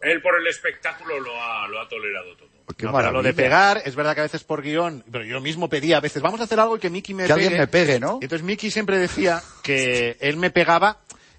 [0.03, 2.49] él por el espectáculo lo ha, lo ha tolerado todo.
[2.77, 5.41] Qué No, pero lo de pegar, es verdad que a veces por guion, pero yo
[5.41, 7.43] mismo pedía a veces, vamos a hacer algo y que Miki me Que pegue.
[7.47, 8.19] alguien me pegue, ¿no?
[8.21, 10.99] Y entonces Miki siempre decía que él me pegaba,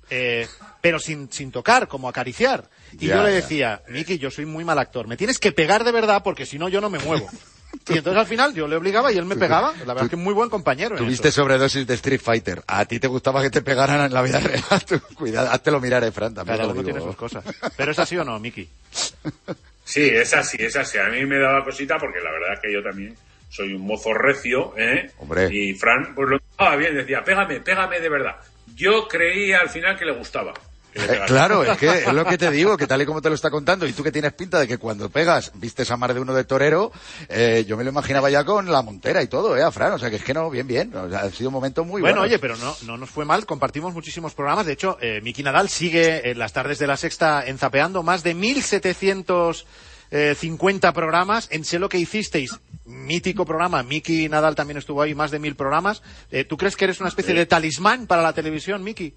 [0.10, 0.48] eh,
[0.82, 2.70] pero sin, sin tocar, como acariciar.
[2.94, 3.36] Y Ya, yo le ya.
[3.36, 6.58] decía, Miki, yo soy muy mal actor, me tienes que pegar de verdad porque si
[6.60, 7.30] no yo no me muevo.
[7.90, 9.72] Y entonces al final yo le obligaba y él me pegaba.
[9.80, 10.96] La verdad es que muy buen compañero.
[10.98, 12.62] Tuviste sobredosis de Street Fighter.
[12.68, 14.64] A ti te gustaba que te pegaran en la vida real.
[14.88, 16.98] Tú, Cuidado, háztelo mirar, Fran, también Cada te lo uno digo.
[16.98, 17.44] tiene sus cosas.
[17.76, 18.68] Pero es así o no, Miki.
[19.88, 20.98] Sí, es así, es así.
[20.98, 23.16] A mí me daba cosita porque la verdad es que yo también
[23.50, 25.10] soy un mozo recio, ¿eh?
[25.20, 25.48] Hombre.
[25.50, 28.36] Y Fran, pues lo Ah, bien, decía, pégame, pégame de verdad.
[28.76, 30.54] Yo creía al final que le gustaba.
[30.98, 33.36] Eh, claro, es que es lo que te digo, que tal y como te lo
[33.36, 36.20] está contando, y tú que tienes pinta de que cuando pegas vistes a más de
[36.20, 36.92] uno de torero,
[37.30, 39.94] eh, yo me lo imaginaba ya con la montera y todo, ¿eh, a Fran?
[39.94, 40.94] O sea, que es que no, bien, bien.
[40.96, 42.28] O sea, ha sido un momento muy bueno, bueno.
[42.28, 44.66] oye, pero no, no nos fue mal, compartimos muchísimos programas.
[44.66, 48.36] De hecho, eh, Miki Nadal sigue en las tardes de la sexta enzapeando más de
[48.36, 51.48] 1.750 programas.
[51.52, 52.58] En Sé lo que hicisteis,
[52.88, 56.02] mítico programa, Miki Nadal también estuvo ahí, más de mil programas.
[56.32, 59.14] Eh, ¿Tú crees que eres una especie de talismán para la televisión, Miki?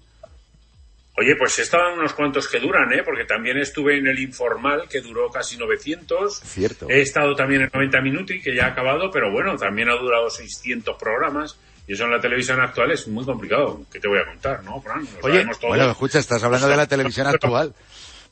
[1.17, 3.01] Oye, pues estaban unos cuantos que duran, ¿eh?
[3.03, 6.39] Porque también estuve en el informal, que duró casi 900.
[6.39, 6.89] Cierto.
[6.89, 10.29] He estado también en 90 Minuti, que ya ha acabado, pero bueno, también ha durado
[10.29, 11.57] 600 programas.
[11.87, 13.81] Y eso en la televisión actual es muy complicado.
[13.91, 15.05] ¿Qué te voy a contar, no, Fran?
[15.21, 17.73] Oye, bueno, escucha, estás hablando de la televisión actual.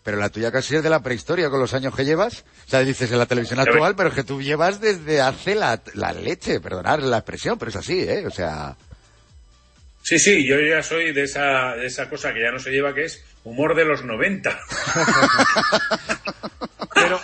[0.02, 2.46] Pero la tuya casi es de la prehistoria con los años que llevas.
[2.66, 5.82] O sea, dices en la televisión actual, pero es que tú llevas desde hace la,
[5.94, 8.26] la leche, perdonad la expresión, pero es así, ¿eh?
[8.26, 8.78] O sea,
[10.10, 12.96] Sí, sí, yo ya soy de esa, de esa cosa que ya no se lleva,
[12.96, 14.60] que es humor de los 90.
[16.96, 17.20] Pero,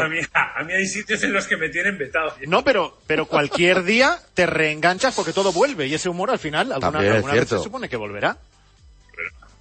[0.00, 2.32] A, mí, a mí hay sitios en los que me tienen vetado.
[2.46, 6.70] No, pero, pero cualquier día te reenganchas porque todo vuelve y ese humor al final
[6.70, 8.38] alguna, alguna vez se supone que volverá.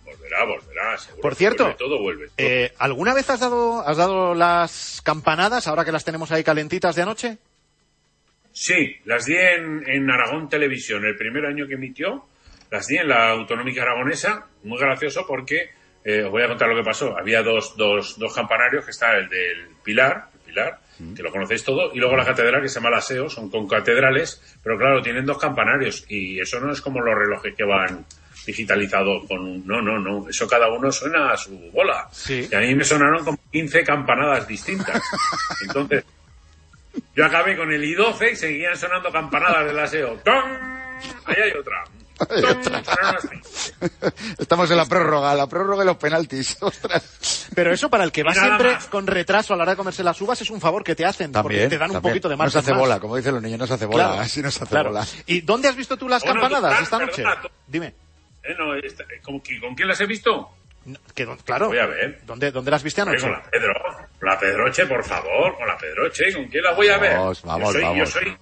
[0.06, 2.30] Volverá, volverá, seguro Por que cierto, vuelve, todo vuelve.
[2.38, 6.96] Eh, ¿Alguna vez has dado, has dado las campanadas ahora que las tenemos ahí calentitas
[6.96, 7.40] de anoche?
[8.52, 12.28] Sí, las di en, en Aragón Televisión, el primer año que emitió,
[12.72, 15.72] las di en la Autonómica Aragonesa, muy gracioso porque,
[16.04, 19.16] eh, os voy a contar lo que pasó, había dos, dos, dos campanarios, que está
[19.18, 20.80] el del Pilar, el Pilar,
[21.16, 23.68] que lo conocéis todo, y luego la catedral que se llama la SEO, son con
[23.68, 28.06] catedrales, pero claro, tienen dos campanarios, y eso no es como los relojes que van
[28.46, 29.68] digitalizados con un...
[29.68, 32.08] No, no, no, eso cada uno suena a su bola.
[32.12, 32.48] Sí.
[32.52, 35.02] Y a mí me sonaron como 15 campanadas distintas.
[35.62, 36.04] Entonces,
[37.16, 40.20] yo acabé con el I12 y seguían sonando campanadas del aseo.
[40.24, 40.50] ¡Tom!
[41.26, 41.84] Ahí hay otra.
[44.38, 46.58] Estamos en la prórroga, la prórroga y los penaltis.
[46.62, 47.50] Ostras.
[47.56, 48.86] Pero eso para el que va nada siempre más.
[48.88, 51.32] con retraso a la hora de comerse las uvas es un favor que te hacen,
[51.32, 52.80] porque También, te dan un poquito de No margen se hace más.
[52.80, 54.06] bola, como dicen los niños, no se hace bola.
[54.08, 54.90] Claro, Así no se hace claro.
[54.90, 55.06] bola.
[55.26, 57.24] ¿Y dónde has visto tú las Bueno, campanadas tú- esta noche?
[57.24, 57.94] perdona, Dime.
[58.44, 60.50] Eh, no, esta- ¿con, qui- ¿Con quién las he visto?
[61.14, 61.68] Que, claro.
[61.68, 62.22] Voy a ver.
[62.26, 63.22] ¿Dónde, ¿Dónde las viste anoche?
[63.22, 63.74] con la Pedro.
[64.22, 65.56] La Pedroche, por favor.
[65.58, 66.34] Con la Pedroche.
[66.34, 67.18] ¿Con quién la voy a ver?
[67.18, 67.98] Vamos, vamos, yo soy, vamos.
[67.98, 68.38] Yo soy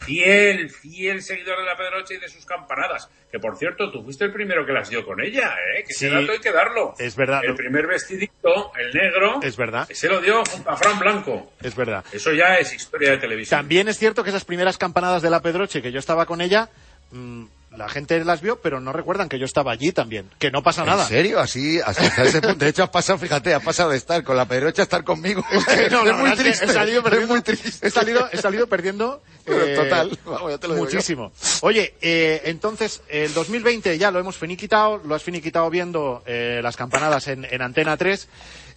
[0.00, 3.08] fiel, fiel seguidor de la Pedroche y de sus campanadas.
[3.30, 5.84] Que por cierto, tú fuiste el primero que las dio con ella, ¿eh?
[5.86, 6.94] Que Sí, ese dato hay que darlo.
[6.98, 7.42] es verdad.
[7.44, 9.88] El primer vestidito, el negro, Es verdad.
[9.90, 11.52] se lo dio junto a Fran Blanco.
[11.62, 12.04] Es verdad.
[12.12, 13.58] Eso ya es historia de televisión.
[13.60, 16.68] También es cierto que esas primeras campanadas de la Pedroche, que yo estaba con ella,
[17.12, 17.44] mm,
[17.76, 20.28] la gente las vio, pero no recuerdan que yo estaba allí también.
[20.38, 21.04] Que no pasa nada.
[21.04, 21.38] ¿En serio?
[21.38, 22.64] Así, hasta ese punto.
[22.64, 25.44] De hecho, has pasado, fíjate, has pasado de estar con la pedrocha a estar conmigo.
[25.90, 26.64] No, es muy triste.
[26.64, 27.86] He salido perdiendo, Es muy triste.
[27.86, 29.22] He salido, he salido perdiendo.
[29.44, 30.92] Pero eh, total, vamos, ya te lo digo yo.
[30.94, 31.32] muchísimo.
[31.62, 36.76] Oye, eh, entonces, el 2020 ya lo hemos finiquitado, lo has finiquitado viendo eh, las
[36.76, 38.28] campanadas en, en Antena 3.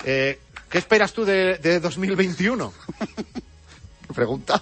[0.05, 2.73] Eh, ¿Qué esperas tú de, de 2021?
[4.15, 4.61] Pregunta.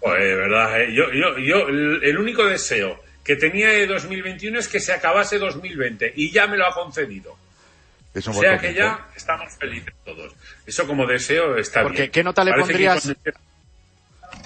[0.00, 4.58] Pues, de verdad, eh, yo, yo, yo, el, el único deseo que tenía de 2021
[4.58, 7.36] es que se acabase 2020 y ya me lo ha concedido.
[8.14, 10.34] Es un O sea que ya estamos felices todos.
[10.66, 12.10] Eso como deseo está Porque, bien.
[12.10, 13.02] ¿qué nota le Parece pondrías?
[13.22, 13.40] cuando-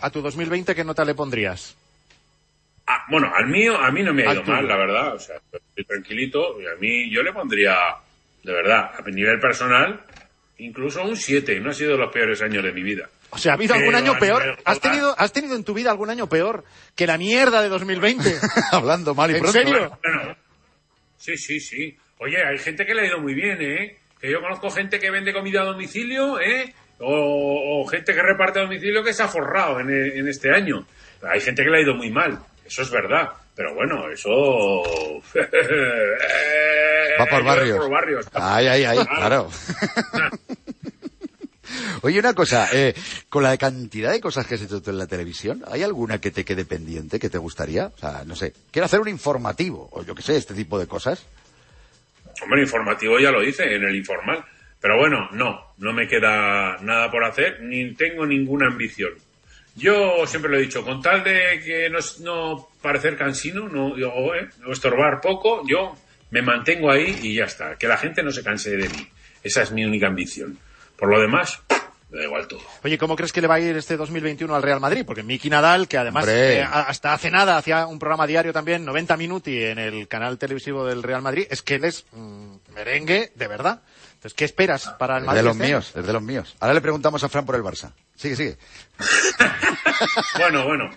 [0.02, 1.74] A tu 2020, ¿qué nota le pondrías?
[2.86, 5.14] Ah, bueno, al mío, a mí no me ha ido mal, la verdad.
[5.14, 7.76] O sea, estoy tranquilito y a mí yo le pondría,
[8.44, 10.00] de verdad, a nivel personal,
[10.58, 11.60] incluso un 7.
[11.60, 13.08] No ha sido de los peores años de mi vida.
[13.30, 14.58] O sea, ¿ha habido algún año peor?
[14.64, 16.64] ¿Has tenido, ¿Has tenido en tu vida algún año peor
[16.94, 18.34] que la mierda de 2020?
[18.72, 19.58] Hablando mal y ¿En pronto.
[19.58, 19.98] serio?
[20.02, 20.36] Bueno,
[21.18, 21.96] sí, sí, sí.
[22.18, 23.96] Oye, hay gente que le ha ido muy bien, ¿eh?
[24.20, 26.72] Que yo conozco gente que vende comida a domicilio, ¿eh?
[26.98, 30.50] O, o gente que reparte a domicilio que se ha forrado en, e- en este
[30.50, 30.86] año.
[31.22, 33.28] Hay gente que le ha ido muy mal, eso es verdad.
[33.54, 34.82] Pero bueno, eso...
[37.20, 37.78] Va por barrios.
[37.78, 38.26] por barrios.
[38.32, 39.50] Ay, ay, ay, claro.
[42.02, 42.94] Oye, una cosa, eh,
[43.28, 46.30] con la cantidad de cosas que has hecho tú en la televisión, ¿hay alguna que
[46.30, 47.86] te quede pendiente, que te gustaría?
[47.86, 50.86] O sea, no sé, quiero hacer un informativo, o yo qué sé, este tipo de
[50.86, 51.26] cosas.
[52.42, 54.44] Hombre, informativo ya lo hice en el informal.
[54.80, 59.10] Pero bueno, no, no me queda nada por hacer, ni tengo ninguna ambición.
[59.74, 64.10] Yo siempre lo he dicho, con tal de que no, no parecer cansino, no, yo,
[64.34, 65.96] eh, no estorbar poco, yo
[66.30, 67.76] me mantengo ahí y ya está.
[67.76, 69.08] Que la gente no se canse de mí.
[69.42, 70.58] Esa es mi única ambición.
[70.96, 71.60] Por lo demás,
[72.10, 72.60] me da igual todo.
[72.82, 75.04] Oye, ¿cómo crees que le va a ir este 2021 al Real Madrid?
[75.06, 79.16] Porque Miki Nadal, que además eh, hasta hace nada hacía un programa diario también, 90
[79.16, 83.46] minuti en el canal televisivo del Real Madrid, es que él es mm, merengue de
[83.48, 83.82] verdad.
[84.14, 85.38] Entonces, ¿qué esperas para el Es Madrid?
[85.40, 86.56] de los este míos, es de los míos.
[86.60, 87.92] Ahora le preguntamos a Fran por el Barça.
[88.16, 88.56] Sigue, sigue.
[90.38, 90.90] Bueno, bueno.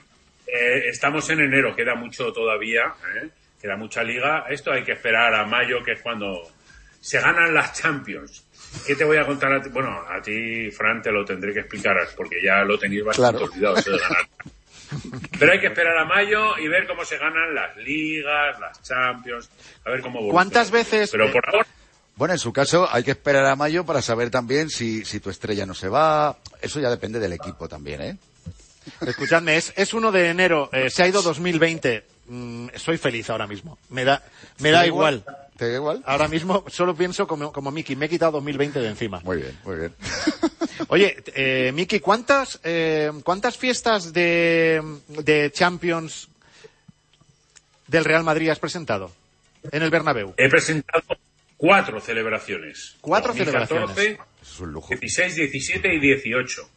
[0.48, 3.30] eh, estamos en enero, queda mucho todavía, ¿eh?
[3.62, 4.46] Queda mucha liga.
[4.50, 6.42] Esto hay que esperar a mayo, que es cuando
[7.02, 8.46] se ganan las Champions.
[8.86, 9.70] ¿Qué te voy a contar a ti?
[9.70, 13.52] Bueno, a ti, Fran, te lo tendré que explicar, porque ya lo tenéis bastante Claro.
[13.52, 14.28] olvidado, eso de ganar.
[15.40, 19.50] Pero hay que esperar a mayo y ver cómo se ganan las ligas, las Champions,
[19.86, 20.32] a ver cómo evoluciona.
[20.34, 21.66] ¿Cuántas veces- Pero por ahora,
[22.16, 25.30] Bueno, en su caso hay que esperar a mayo para saber también si, si tu
[25.30, 26.38] estrella no se va.
[26.62, 28.18] Eso ya depende del equipo también, ¿eh?
[29.06, 32.04] Escuchadme, es, es 1 de enero, eh, se ha ido 2020.
[32.30, 33.78] Mm, soy feliz ahora mismo.
[33.90, 34.24] Me da,
[34.60, 35.16] me da ¿Te da igual.
[35.26, 35.38] igual?
[35.58, 36.04] ¿Te da igual?
[36.06, 39.20] Ahora mismo solo pienso como, como Miki, me he quitado 2020 de encima.
[39.24, 39.94] Muy bien, muy bien.
[40.90, 46.30] Oye, eh, Miki, ¿cuántas, eh, ¿cuántas fiestas de, de Champions
[47.88, 49.12] del Real Madrid has presentado
[49.72, 50.34] en el Bernabéu?
[50.38, 51.04] he presentado
[51.58, 52.96] cuatro celebraciones.
[53.02, 54.20] Cuatro 2014, celebraciones.
[54.42, 54.88] Es un lujo.
[54.90, 56.70] 16, 17 y 18.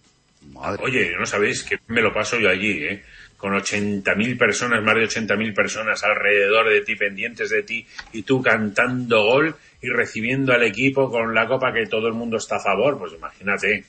[0.51, 0.83] Madre.
[0.83, 3.05] Oye, no sabéis que me lo paso yo allí, ¿eh?
[3.43, 8.41] Con 80.000 personas, más de 80.000 personas alrededor de ti, pendientes de ti, y tú
[8.41, 12.61] cantando gol y recibiendo al equipo con la copa que todo el mundo está a
[12.61, 12.97] favor.
[13.01, 13.87] Pues imagínate,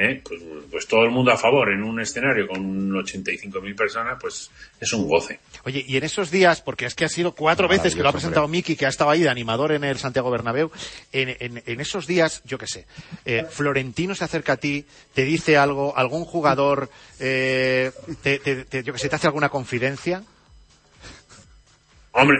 [0.00, 0.22] ¿eh?
[0.26, 4.92] Pues, pues todo el mundo a favor en un escenario con 85.000 personas, pues es
[4.92, 5.38] un goce.
[5.64, 8.12] Oye, y en esos días, porque es que ha sido cuatro veces que lo ha
[8.12, 10.70] presentado Miki, que ha estado ahí de animador en el Santiago Bernabéu,
[11.12, 12.86] en, en- en esos días, yo qué sé,
[13.24, 14.84] eh, Florentino se acerca a ti,
[15.14, 19.48] te dice algo, algún jugador, eh, te, te- te- yo qué sé, te hace alguna
[19.50, 20.22] confidencia.
[22.12, 22.38] Hombre,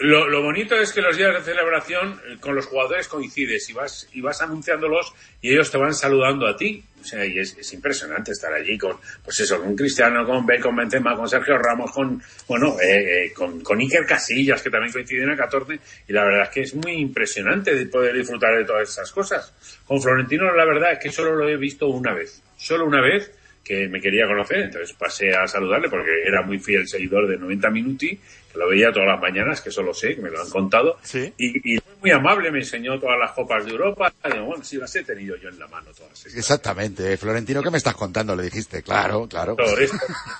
[0.00, 3.72] lo, lo bonito es que los días de celebración eh, con los jugadores coincides y
[3.72, 6.84] vas, y vas anunciándolos y ellos te van saludando a ti.
[7.00, 10.60] O sea, y es, es impresionante estar allí con, pues eso, con Cristiano, con Bale,
[10.60, 14.92] con Benzema, con Sergio Ramos, con, bueno, eh, eh, con, con Iker Casillas, que también
[14.92, 18.64] coinciden a 14, y la verdad es que es muy impresionante de poder disfrutar de
[18.64, 19.54] todas esas cosas.
[19.86, 22.42] Con Florentino, la verdad es que solo lo he visto una vez.
[22.56, 23.30] Solo una vez
[23.68, 27.68] que me quería conocer, entonces pasé a saludarle porque era muy fiel seguidor de 90
[27.68, 28.18] Minuti,
[28.50, 30.96] que lo veía todas las mañanas, que eso lo sé, que me lo han contado,
[31.02, 31.30] Sí.
[31.36, 34.94] y, muy amable, me enseñó todas las copas de Europa, y digo, bueno, sí las
[34.96, 36.34] he tenido yo en la mano todas estas.
[36.34, 37.16] Exactamente.
[37.18, 38.34] Florentino, ¿qué me estás contando?
[38.34, 38.82] Le dijiste.
[38.82, 39.56] Claro, claro.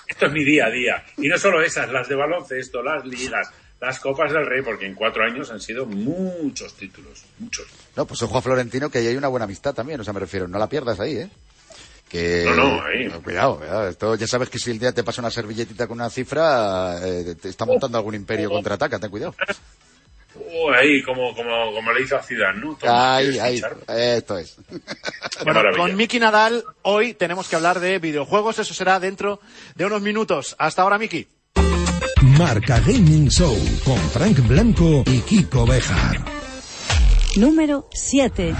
[0.07, 1.03] Esto es mi día a día.
[1.17, 4.95] Y no solo esas, las de baloncesto, las ligas, las copas del rey, porque en
[4.95, 7.67] cuatro años han sido muchos títulos, muchos.
[7.95, 9.99] No, pues ojo a Florentino, que ahí hay una buena amistad también.
[9.99, 11.29] O sea, me refiero, no la pierdas ahí, ¿eh?
[12.09, 12.43] Que...
[12.45, 13.07] No, no, ahí.
[13.23, 13.87] Cuidado, cuidado.
[13.87, 17.35] Esto, ya sabes que si el día te pasa una servilletita con una cifra, eh,
[17.39, 19.35] te está montando algún imperio contraataca, ten cuidado.
[20.51, 22.77] Oh, ahí, como, como, como le hizo a Zidane, ¿no?
[22.83, 24.57] Ahí, ¿quieres ahí, esto es.
[25.43, 29.39] Bueno, con Miki Nadal hoy tenemos que hablar de videojuegos, eso será dentro
[29.75, 30.55] de unos minutos.
[30.57, 31.27] Hasta ahora, Miki.
[32.21, 36.38] Marca Gaming Show con Frank Blanco y Kiko Bejar.
[37.37, 38.55] Número 7.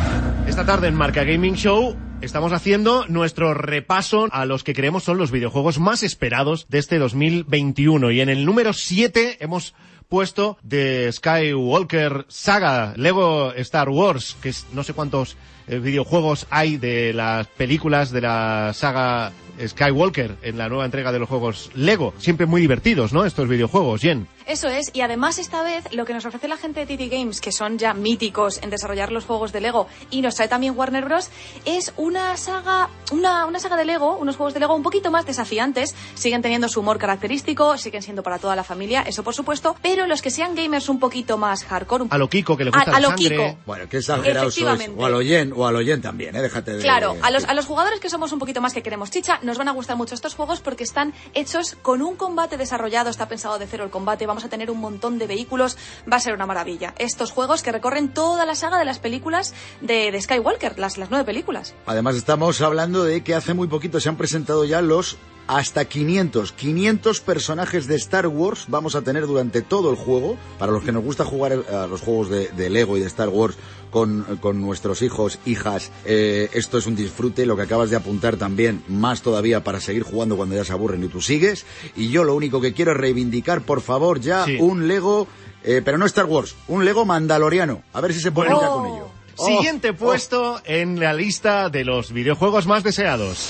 [0.47, 5.17] Esta tarde en Marca Gaming Show estamos haciendo nuestro repaso a los que creemos son
[5.17, 8.11] los videojuegos más esperados de este 2021.
[8.11, 9.73] Y en el número 7 hemos
[10.07, 15.35] puesto de Skywalker Saga, Lego Star Wars, que es no sé cuántos
[15.67, 19.31] eh, videojuegos hay de las películas de la saga
[19.65, 22.13] Skywalker en la nueva entrega de los juegos Lego.
[22.19, 23.25] Siempre muy divertidos, ¿no?
[23.25, 24.27] Estos videojuegos, Jen.
[24.49, 27.39] Eso es, y además esta vez lo que nos ofrece la gente de TT Games,
[27.39, 31.05] que son ya míticos en desarrollar los juegos de Lego, y nos trae también Warner
[31.05, 31.29] Bros.,
[31.65, 35.27] es una saga, una, una saga de Lego, unos juegos de Lego un poquito más
[35.27, 39.75] desafiantes, siguen teniendo su humor característico, siguen siendo para toda la familia, eso por supuesto,
[39.83, 42.71] pero los que sean gamers un poquito más hardcore, un A lo Kiko, que le
[42.71, 43.29] gusta A- a la lo sangre.
[43.37, 43.57] Kiko.
[43.67, 44.89] Bueno, qué exagerados sois.
[44.97, 46.41] O al oyen, o al oyen también, ¿eh?
[46.41, 46.81] Déjate de...
[46.81, 49.59] Claro, a los, a los jugadores que somos un poquito más que queremos chicha, nos
[49.59, 53.59] van a gustar mucho estos juegos porque están hechos con un combate desarrollado, está pensado
[53.59, 55.77] de cero el combate, vamos a tener un montón de vehículos,
[56.11, 56.93] va a ser una maravilla.
[56.97, 61.09] Estos juegos que recorren toda la saga de las películas de, de Skywalker, las, las
[61.09, 61.75] nueve películas.
[61.85, 65.17] Además estamos hablando de que hace muy poquito se han presentado ya los
[65.49, 70.37] hasta 500, 500 personajes de Star Wars vamos a tener durante todo el juego.
[70.59, 73.29] Para los que nos gusta jugar a los juegos de, de Lego y de Star
[73.29, 73.57] Wars
[73.89, 77.47] con, con nuestros hijos, hijas, eh, esto es un disfrute.
[77.47, 81.03] Lo que acabas de apuntar también, más todavía para seguir jugando cuando ya se aburren
[81.03, 81.65] y tú sigues.
[81.95, 84.57] Y yo lo único que quiero es reivindicar, por favor, ya Sí.
[84.59, 85.27] un Lego,
[85.63, 87.81] eh, pero no Star Wars, un Lego mandaloriano.
[87.93, 88.61] A ver si se puede Bueno.
[88.61, 89.07] ya con ello.
[89.37, 89.95] Oh, Siguiente oh.
[89.95, 93.49] puesto en la lista de los videojuegos más deseados.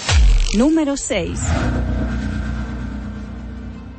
[0.58, 1.40] Número 6.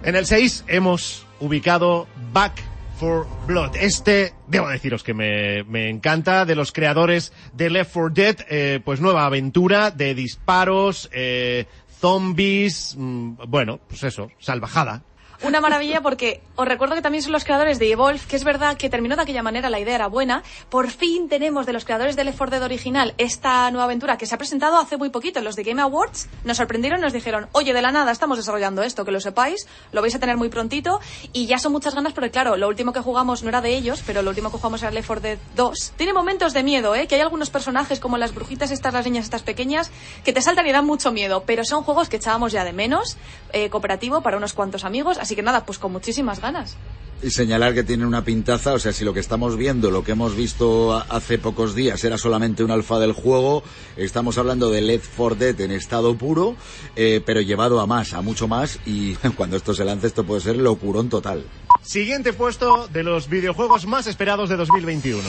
[0.03, 2.63] En el 6 hemos ubicado Back
[2.99, 3.77] for Blood.
[3.77, 8.81] Este, debo deciros que me, me encanta, de los creadores de Left 4 Dead, eh,
[8.85, 11.67] pues nueva aventura de disparos, eh,
[12.01, 15.05] zombies, mm, bueno, pues eso, salvajada.
[15.43, 18.77] Una maravilla porque os recuerdo que también son los creadores de Evolve, que es verdad
[18.77, 20.43] que terminó de aquella manera, la idea era buena.
[20.69, 24.27] Por fin tenemos de los creadores del Left 4 Dead original esta nueva aventura que
[24.27, 26.29] se ha presentado hace muy poquito en los de Game Awards.
[26.45, 30.03] Nos sorprendieron, nos dijeron, oye, de la nada estamos desarrollando esto, que lo sepáis, lo
[30.03, 31.01] vais a tener muy prontito.
[31.33, 34.03] Y ya son muchas ganas porque, claro, lo último que jugamos no era de ellos,
[34.07, 35.93] pero lo último que jugamos era Left 4 Dead 2.
[35.97, 37.07] Tiene momentos de miedo, ¿eh?
[37.07, 39.91] Que hay algunos personajes como las brujitas estas, las niñas estas pequeñas,
[40.25, 43.17] que te saltan y dan mucho miedo, pero son juegos que echábamos ya de menos,
[43.53, 46.77] eh, cooperativo para unos cuantos amigos, que nada, pues con muchísimas ganas.
[47.23, 50.13] Y señalar que tienen una pintaza, o sea, si lo que estamos viendo, lo que
[50.13, 53.63] hemos visto hace pocos días era solamente un alfa del juego,
[53.99, 56.57] estamos hablando de Left 4 Dead en estado puro,
[56.97, 60.41] eh, pero llevado a más, a mucho más, y cuando esto se lance esto puede
[60.41, 61.45] ser locurón total.
[61.83, 65.23] Siguiente puesto de los videojuegos más esperados de 2021.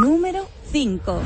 [0.00, 1.22] Número 5.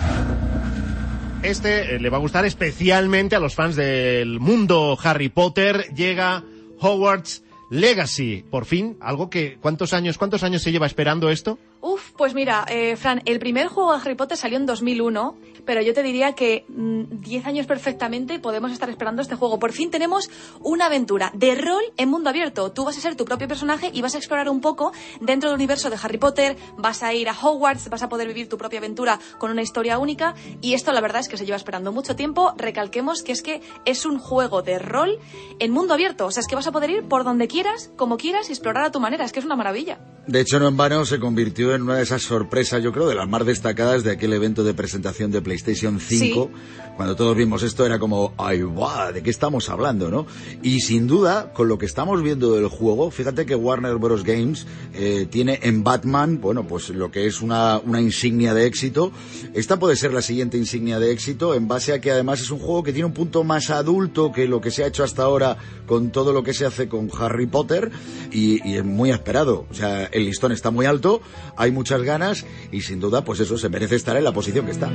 [1.43, 5.95] Este eh, le va a gustar especialmente a los fans del mundo Harry Potter.
[5.95, 6.43] Llega
[6.81, 8.45] Hogwarts Legacy.
[8.51, 11.59] Por fin, algo que ¿cuántos años cuántos años se lleva esperando esto?
[11.87, 15.83] Uf, pues mira, eh, Fran, el primer juego de Harry Potter salió en 2001, pero
[15.83, 19.59] yo te diría que mm, 10 años perfectamente podemos estar esperando este juego.
[19.59, 22.73] Por fin tenemos una aventura de rol en mundo abierto.
[22.73, 25.57] Tú vas a ser tu propio personaje y vas a explorar un poco dentro del
[25.57, 28.79] universo de Harry Potter, vas a ir a Hogwarts, vas a poder vivir tu propia
[28.79, 32.17] aventura con una historia única y esto la verdad es que se lleva esperando mucho
[32.17, 32.55] tiempo.
[32.57, 35.19] Recalquemos que es que es un juego de rol
[35.59, 38.17] en mundo abierto, o sea, es que vas a poder ir por donde quieras, como
[38.17, 39.99] quieras y explorar a tu manera, es que es una maravilla.
[40.27, 43.15] De hecho, no en vano se convirtió en una de esas sorpresas, yo creo, de
[43.15, 46.51] las más destacadas de aquel evento de presentación de PlayStation 5.
[46.97, 50.27] Cuando todos vimos esto era como, ay, guau, ¿de qué estamos hablando, no?
[50.63, 54.23] Y sin duda, con lo que estamos viendo del juego, fíjate que Warner Bros.
[54.23, 59.11] Games eh, tiene en Batman, bueno, pues lo que es una, una insignia de éxito.
[59.55, 62.61] Esta puede ser la siguiente insignia de éxito, en base a que además es un
[62.61, 65.57] juego que tiene un punto más adulto que lo que se ha hecho hasta ahora
[65.87, 67.91] con todo lo que se hace con Harry Potter
[68.31, 69.67] y, y es muy esperado.
[69.69, 71.21] O sea, el listón está muy alto,
[71.57, 74.73] hay muchas ganas y sin duda, pues eso se merece estar en la posición que
[74.73, 74.91] está.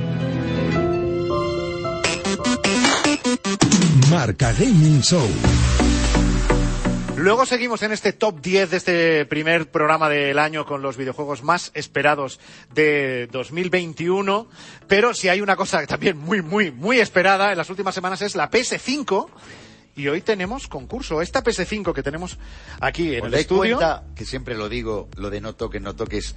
[4.10, 5.28] Marca Gaming Show.
[7.20, 11.42] Luego seguimos en este top 10 de este primer programa del año con los videojuegos
[11.42, 12.40] más esperados
[12.72, 14.48] de 2021.
[14.88, 18.34] Pero si hay una cosa también muy, muy, muy esperada en las últimas semanas es
[18.36, 19.28] la PS5.
[19.96, 21.20] Y hoy tenemos concurso.
[21.20, 22.38] Esta PS5 que tenemos
[22.80, 23.76] aquí en el estudio.
[23.76, 26.36] cuenta que siempre lo digo, lo de no toques, no toques,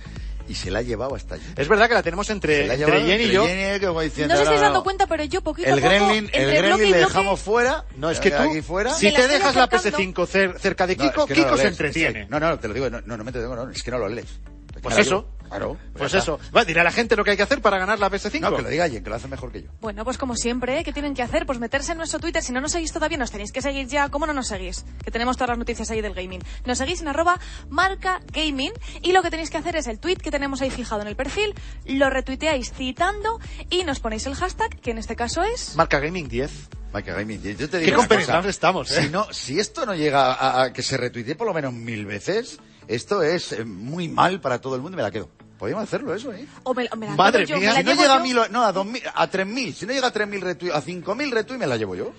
[0.49, 1.45] y se la ha llevado hasta allí.
[1.55, 3.45] Es verdad que la tenemos entre, la entre Jenny y yo.
[3.45, 4.83] Jenny, que diciendo, No os estáis no, no, dando no.
[4.83, 7.05] cuenta, pero yo poquito a El poco, gremlin, entre el bloque gremlin y le bloque,
[7.13, 7.85] dejamos fuera.
[7.95, 8.93] No, es que tú, aquí fuera.
[8.93, 9.97] si te dejas la acercando.
[9.99, 12.19] PS5 cer- cerca de No, Kiko, es que no Kiko se entretiene.
[12.21, 13.83] es que- No, no, te lo digo, no, no, no me te digo, no, es
[13.83, 14.39] que no lo lees.
[14.81, 15.29] Pues eso.
[15.57, 15.77] Claro.
[15.93, 16.39] Pues ya eso.
[16.55, 18.25] Va, diré a la gente lo que hay que hacer para ganar la PS5.
[18.35, 18.49] está.
[18.49, 19.69] No, que lo diga Jen, que lo hace mejor que yo.
[19.81, 20.83] Bueno, pues como siempre, ¿eh?
[20.83, 21.45] ¿qué tienen que hacer?
[21.45, 22.41] Pues meterse en nuestro Twitter.
[22.41, 24.09] Si no nos seguís todavía, nos tenéis que seguir ya.
[24.09, 24.85] ¿Cómo no nos seguís?
[25.03, 26.41] Que tenemos todas las noticias ahí del gaming.
[26.65, 27.39] Nos seguís en arroba
[27.69, 31.01] marca gaming y lo que tenéis que hacer es el tweet que tenemos ahí fijado
[31.01, 31.53] en el perfil,
[31.85, 33.39] lo retuiteáis citando
[33.69, 35.75] y nos ponéis el hashtag, que en este caso es...
[35.75, 36.51] Marca Gaming 10.
[36.93, 38.39] Michael Gaming, yo te Qué digo cosa.
[38.47, 39.03] estamos, ¿eh?
[39.03, 42.05] Si, no, si esto no llega a, a que se retuitee por lo menos mil
[42.05, 45.29] veces, esto es eh, muy mal para todo el mundo y me la quedo.
[45.63, 46.45] Podríamos hacerlo eso, ¿eh?
[46.63, 48.23] O me, o me la Madre yo, mía, me la Si no llega a yo.
[48.25, 50.41] mil, o- no, a dos mil, a tres mil, si no llega a tres mil
[50.41, 52.11] retweets, a cinco mil retweets me la llevo yo.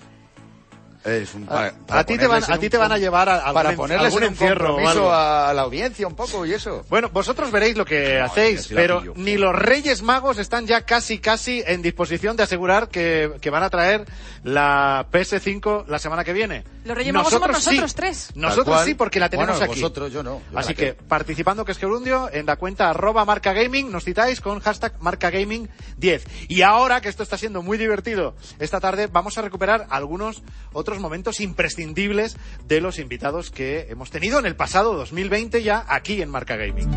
[1.05, 3.29] Es un, A- para- a para ti te van- a ti te van a llevar
[3.29, 6.83] a- para ponerles algún en un compromiso a la audiencia un poco y eso.
[6.89, 9.13] Bueno, vosotros veréis lo que No, hacéis, pero pillo.
[9.15, 13.61] ni los Reyes Magos están ya casi, casi en disposición de asegurar que, que van
[13.63, 14.05] a traer
[14.43, 16.63] la PS5 la semana que viene.
[16.85, 17.71] Los Reyes Magos somos sí.
[17.71, 18.29] nosotros tres.
[18.35, 19.81] Nosotros sí, porque la tenemos Bueno, aquí.
[19.81, 20.41] vosotros, yo no.
[20.51, 24.41] Yo Así que, participando que es Gerundio, en la cuenta arroba marca gaming, nos citáis
[24.41, 26.25] con hashtag marca gaming 10.
[26.47, 30.94] Y ahora, que esto está siendo muy divertido, esta tarde vamos a recuperar algunos otros
[30.99, 36.29] momentos imprescindibles de los invitados que hemos tenido en el pasado 2020 ya aquí en
[36.29, 36.89] Marca Gaming.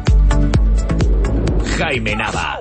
[1.77, 2.61] Jaime Nava.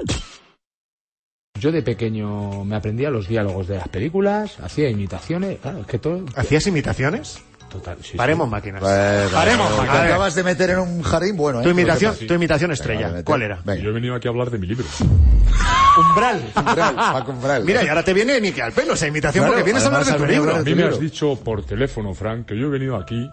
[1.60, 5.98] Yo de pequeño me aprendía los diálogos de las películas, hacía imitaciones, claro, es que
[5.98, 6.24] todo...
[6.36, 7.42] ¿Hacías imitaciones?
[7.70, 8.18] Total, sí, sí.
[8.18, 8.82] Paremos máquinas.
[8.82, 10.00] Pues, Paremos máquinas.
[10.04, 11.64] acabas de meter en un jardín bueno, ¿eh?
[11.64, 13.08] Tu imitación, tu imitación estrella.
[13.10, 13.24] Venga.
[13.24, 13.60] ¿Cuál era?
[13.64, 13.84] Venga.
[13.84, 14.86] Yo he venido aquí a hablar de mi libro.
[15.98, 16.52] Umbral.
[16.56, 17.64] Umbral, Paco Umbral.
[17.66, 19.88] Mira, y ahora te viene ni que al pelo esa imitación Claro, porque vienes a
[19.88, 20.56] hablar de tu libro.
[20.56, 23.30] A mí me has dicho por teléfono, Frank, que yo he venido aquí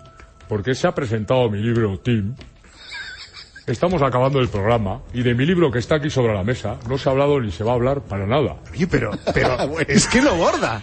[0.48, 2.34] porque se ha presentado mi libro Tim.
[3.66, 6.98] Estamos acabando el programa y de mi libro que está aquí sobre la mesa no
[6.98, 8.56] se ha hablado ni se va a hablar para nada.
[8.70, 10.82] Oye, pero, pero es que lo borda.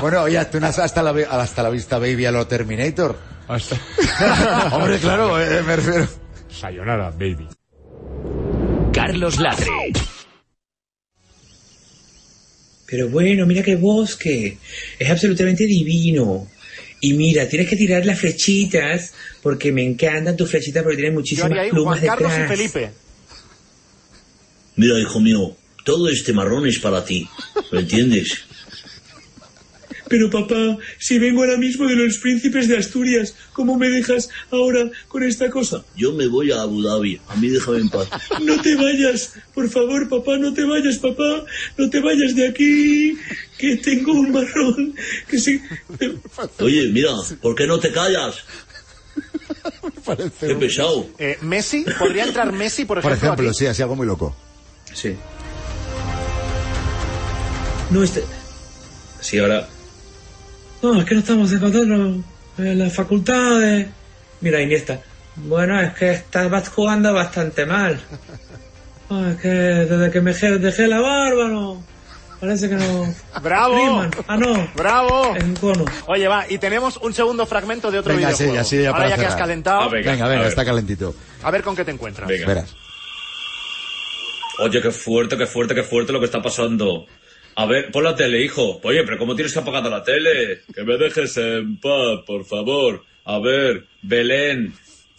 [0.00, 0.58] Bueno, oye, hasta
[1.02, 3.18] la, hasta la vista baby a lo Terminator.
[3.46, 3.76] Hasta...
[4.72, 6.08] Hombre, claro, eh, me refiero.
[6.48, 7.46] Sayonara, baby.
[8.92, 9.66] Carlos Latre.
[12.86, 14.56] Pero bueno, mira qué bosque.
[14.98, 16.46] Es absolutamente divino.
[17.00, 21.20] Y mira, tienes que tirar las flechitas porque me encantan tus flechitas porque tienen Yo
[21.20, 22.58] muchísimas ahí plumas Juan Carlos y detrás.
[22.58, 22.90] Felipe.
[24.76, 27.28] Mira, hijo mío, todo este marrón es para ti.
[27.70, 28.38] ¿Lo entiendes?
[30.08, 34.90] Pero papá, si vengo ahora mismo de los príncipes de Asturias, ¿cómo me dejas ahora
[35.08, 35.84] con esta cosa?
[35.96, 37.20] Yo me voy a Abu Dhabi.
[37.28, 38.08] A mí déjame en paz.
[38.40, 41.44] No te vayas, por favor, papá, no te vayas, papá,
[41.76, 43.18] no te vayas de aquí,
[43.58, 44.94] que tengo un marrón,
[45.28, 45.60] que sí.
[46.60, 47.10] Oye, mira,
[47.42, 48.36] ¿por qué no te callas?
[50.40, 51.06] Qué pesado.
[51.18, 53.28] Eh, Messi, ¿podría entrar Messi, por Por ejemplo?
[53.32, 53.58] ejemplo, aquí?
[53.58, 54.34] sí, así algo muy loco.
[54.94, 55.14] Sí.
[57.90, 58.24] No, este...
[59.20, 59.68] Sí, ahora...
[60.82, 62.22] No, es que no estamos encontrando
[62.58, 63.86] en las facultades.
[64.40, 65.00] Mira, Iniesta.
[65.36, 68.00] Bueno, es que estás jugando bastante mal.
[69.10, 71.82] Ah, es que desde que me dejé la barba, no...
[72.40, 73.12] Parece que no...
[73.42, 73.76] ¡Bravo!
[73.76, 74.10] Riman.
[74.28, 74.68] Ah, no.
[74.76, 75.34] ¡Bravo!
[75.34, 75.84] Es un cono.
[76.06, 78.60] Oye, va, y tenemos un segundo fragmento de otro Venga, sí, videojuego.
[78.60, 81.14] así ya Ahora para ya que has calentado, Ah, venga, venga, está calentito.
[81.42, 82.28] a ver con qué te encuentras.
[82.28, 82.46] Venga.
[82.46, 82.74] Verás.
[84.60, 87.06] Oye, qué fuerte, qué fuerte, qué fuerte lo que está pasando.
[87.58, 88.78] A ver, pon la tele, hijo.
[88.84, 90.60] Oye, pero ¿cómo tienes que apagar la tele?
[90.72, 93.04] Que me dejes en paz, por favor.
[93.24, 94.72] A ver, Belén.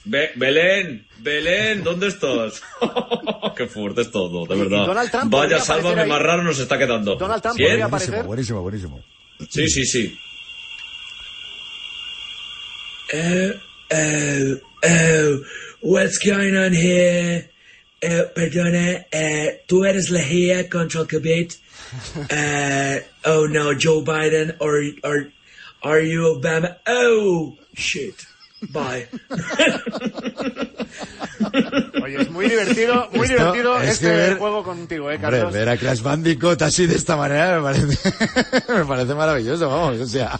[0.06, 2.62] Be- Belén, Belén, ¿dónde estás?
[3.58, 4.86] qué fuerte es todo, de verdad.
[4.86, 7.16] Donald Trump Vaya, sálvame más raro nos está quedando.
[7.16, 7.82] Donald Trump ¿Quién?
[7.90, 9.04] Buenísimo, buenísimo, buenísimo.
[9.50, 10.18] Sí, sí, sí.
[13.12, 13.60] Eh,
[13.90, 15.40] eh, eh,
[15.82, 17.50] what's going on here?
[18.02, 21.52] Eh, perdona, eh, tú eres la GIA contra el COVID.
[22.30, 25.32] Eh, oh no, Joe Biden, or, or
[25.82, 26.78] are you Obama?
[26.86, 28.29] Oh, shit.
[28.62, 29.08] Bye.
[32.04, 35.54] Oye, es muy divertido, muy Esto divertido es este ver- juego contigo, eh, Hombre, Carlos.
[35.54, 38.14] ver a Crash Bandicoot así de esta manera me parece,
[38.74, 40.38] me parece maravilloso, vamos, o sea.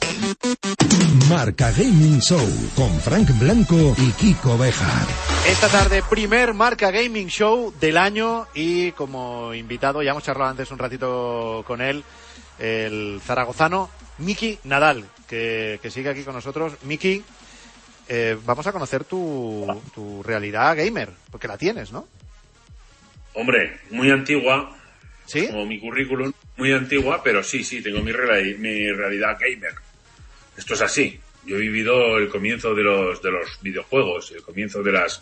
[1.30, 2.46] Marca Gaming Show
[2.76, 5.08] con Frank Blanco y Kiko Bejar.
[5.48, 10.72] Esta tarde, primer Marca Gaming Show del año y como invitado, ya hemos charlado antes
[10.72, 12.04] un ratito con él,
[12.58, 16.74] el zaragozano Miki Nadal, que, que sigue aquí con nosotros.
[16.84, 17.24] Miki,
[18.10, 22.08] eh, vamos a conocer tu, tu realidad gamer, porque la tienes, ¿no?
[23.34, 24.76] Hombre, muy antigua.
[25.26, 25.48] ¿Sí?
[25.48, 29.74] Como mi currículum, muy antigua, pero sí, sí, tengo mi, reali- mi realidad gamer.
[30.58, 31.20] Esto es así.
[31.46, 35.22] Yo he vivido el comienzo de los, de los videojuegos, el comienzo de las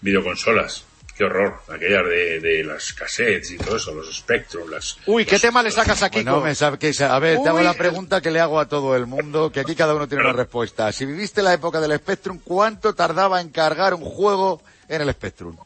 [0.00, 0.84] videoconsolas.
[1.16, 4.98] Qué horror, aquellas de, de las cassettes y todo eso, los Spectrum, las...
[5.06, 6.24] Uy, ¿qué tema le sacas a Kiko?
[6.30, 7.64] Bueno, me sabe que, a ver, te hago Uy.
[7.64, 10.34] la pregunta que le hago a todo el mundo, que aquí cada uno tiene una
[10.34, 10.92] respuesta.
[10.92, 15.56] Si viviste la época del Spectrum, ¿cuánto tardaba en cargar un juego en el Spectrum?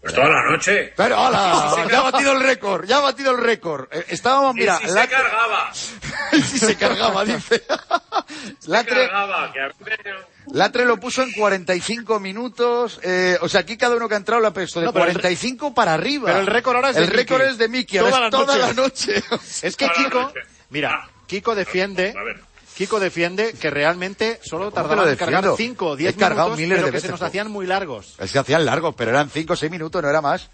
[0.00, 0.92] Pues toda la noche.
[0.96, 3.88] Pero, hola, ya ha batido el récord, ya ha batido el récord.
[3.92, 5.70] Eh, Estábamos, Y mira, si la- se cargaba.
[6.32, 7.62] si se cargaba, dice.
[8.60, 10.14] Se Latre, cargaba, que a veces-
[10.52, 14.40] Latre lo puso en 45 minutos, eh, o sea, aquí cada uno que ha entrado
[14.40, 16.26] lo ha puesto de No, pero el- 45 para arriba.
[16.26, 17.50] Pero el récord ahora es de El récord Miki.
[17.52, 18.60] es de Mickey, Toda la toda noche.
[18.66, 19.22] la noche.
[19.62, 20.32] Es que Toda Kiko,
[20.70, 22.40] mira, Kiko defiende, A ver.
[22.76, 25.56] Kiko defiende que realmente solo ¿Cómo que tardaban en cargar defiendo?
[25.56, 27.26] 5 o He 10 cargado minutos, miles pero de que se veces, nos jo.
[27.26, 28.14] hacían muy largos.
[28.18, 30.48] Es que hacían largos, pero eran 5 o 6 minutos, no era más.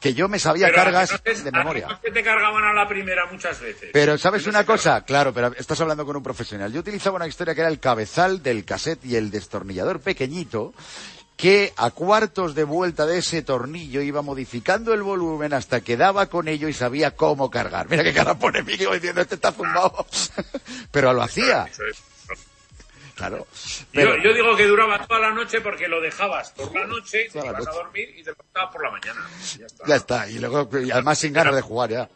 [0.00, 1.98] Que yo me sabía Pero cargas de memoria.
[2.02, 3.90] que te cargaban a la primera muchas veces.
[3.92, 5.04] Pero ¿sabes no una cosa?
[5.04, 6.72] Claro, pero estás hablando con un profesional.
[6.72, 10.72] Yo utilizaba una historia que era el cabezal del cassette y el destornillador pequeñito
[11.38, 16.26] que a cuartos de vuelta de ese tornillo iba modificando el volumen hasta que daba
[16.26, 17.88] con ello y sabía cómo cargar.
[17.88, 20.04] Mira qué cara pone como diciendo, este está zumbado.
[20.90, 22.02] pero lo hacía, Eso es.
[23.18, 23.38] Claro.
[23.38, 27.28] Yo, Pero- yo digo que duraba toda la noche porque lo dejabas por la noche,
[27.30, 29.20] te ibas a dormir y te levantaba por la mañana.
[29.58, 29.84] Ya está.
[29.86, 32.08] Ya está, y luego, y además sin ganas de jugar ya.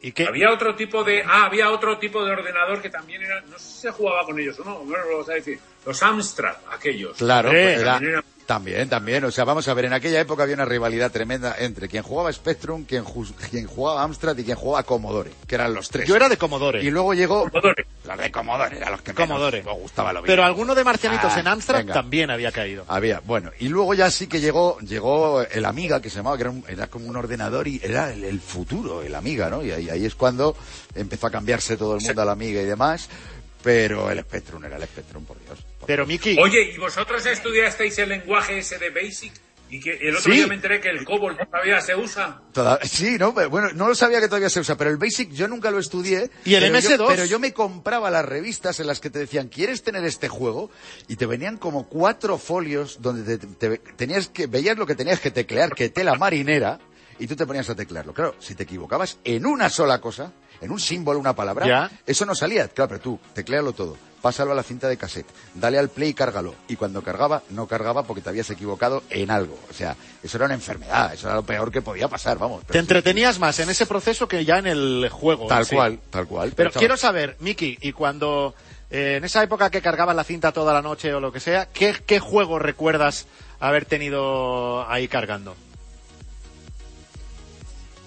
[0.00, 0.26] ¿Y qué?
[0.26, 3.64] Había otro tipo de ah, había otro tipo de ordenador que también era, no sé
[3.66, 7.16] si se jugaba con ellos o no, no lo vas a decir, los Amstrad, aquellos.
[7.16, 9.24] Claro, Eh, pues era- también era- también, también.
[9.24, 12.32] O sea, vamos a ver, en aquella época había una rivalidad tremenda entre quien jugaba
[12.32, 16.08] Spectrum, quien, ju- quien jugaba Amstrad y quien jugaba Commodore, que eran los tres.
[16.08, 16.82] Yo era de Commodore.
[16.82, 17.50] Y luego llegó...
[17.50, 17.86] Commodore.
[18.06, 19.62] Los de Commodore, eran los que menos Commodore.
[19.64, 21.94] me gustaba lo Pero alguno de marcianitos Ah, en Amstrad venga.
[21.94, 22.84] también había caído.
[22.88, 26.42] Había, bueno, y luego ya sí que llegó, llegó el Amiga, que se llamaba, que
[26.44, 29.64] era, un- era como un ordenador y era el, el futuro, el Amiga, ¿no?
[29.64, 30.56] Y ahí, ahí es cuando
[30.94, 33.08] empezó a cambiarse todo el mundo al Amiga y demás,
[33.66, 35.58] pero el Spectrum era el Spectrum, por Dios.
[35.80, 36.06] por Pero.
[36.06, 39.32] Miki, Oye, ¿y vosotros estudiasteis el lenguaje ese de Basic?
[39.68, 40.36] Y que el otro Sí.
[40.38, 42.40] día me enteré que el COBOL todavía se usa.
[42.52, 45.48] Toda- sí, no, bueno, no lo sabía que todavía se usa, pero el Basic yo
[45.48, 46.30] nunca lo estudié.
[46.44, 46.98] ¿Y el pero MS2?
[46.98, 50.28] Yo, pero yo me compraba las revistas en las que te decían, ¿quieres tener este
[50.28, 50.70] juego?
[51.08, 55.18] Y te venían como cuatro folios donde te, te- tenías que, veías lo que tenías
[55.18, 56.78] que teclear, que tela marinera,
[57.18, 58.14] y tú te ponías a teclearlo.
[58.14, 61.90] Claro, si te equivocabas en una sola cosa, en un símbolo, una palabra, Ya.
[62.06, 62.68] eso no salía.
[62.68, 63.96] Claro, pero tú, teclealo todo.
[64.22, 66.54] pásalo a la cinta de cassette, dale al play y cárgalo.
[66.66, 69.56] Y cuando cargaba, no cargaba porque te habías equivocado en algo.
[69.70, 72.64] O sea, eso era una enfermedad, eso era lo peor que podía pasar, vamos.
[72.66, 75.46] Te entretenías más en ese proceso que ya en el juego.
[75.46, 75.76] Tal sí.
[75.76, 76.52] cual, tal cual.
[76.56, 78.54] Pero quiero saber, Miki, y cuando
[78.90, 81.66] eh, en esa época que cargabas la cinta toda la noche o lo que sea,
[81.66, 83.26] ¿qué, qué juego recuerdas
[83.60, 85.54] haber tenido ahí cargando?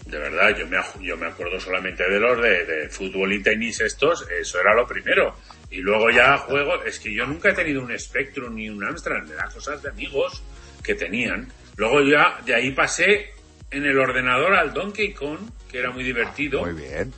[0.10, 3.80] De verdad, yo me, yo me acuerdo solamente de los de, de fútbol y tenis
[3.82, 5.36] estos, eso era lo primero.
[5.70, 9.30] Y luego ya juegos, es que yo nunca he tenido un Spectrum ni un Amstrad,
[9.32, 10.42] eran cosas de amigos
[10.84, 11.48] que tenían.
[11.78, 13.34] Luego ya de ahí pasé
[13.70, 15.40] en el ordenador al Donkey Kong,
[15.72, 16.66] que era muy divertido.
[16.66, 17.14] Muy bien.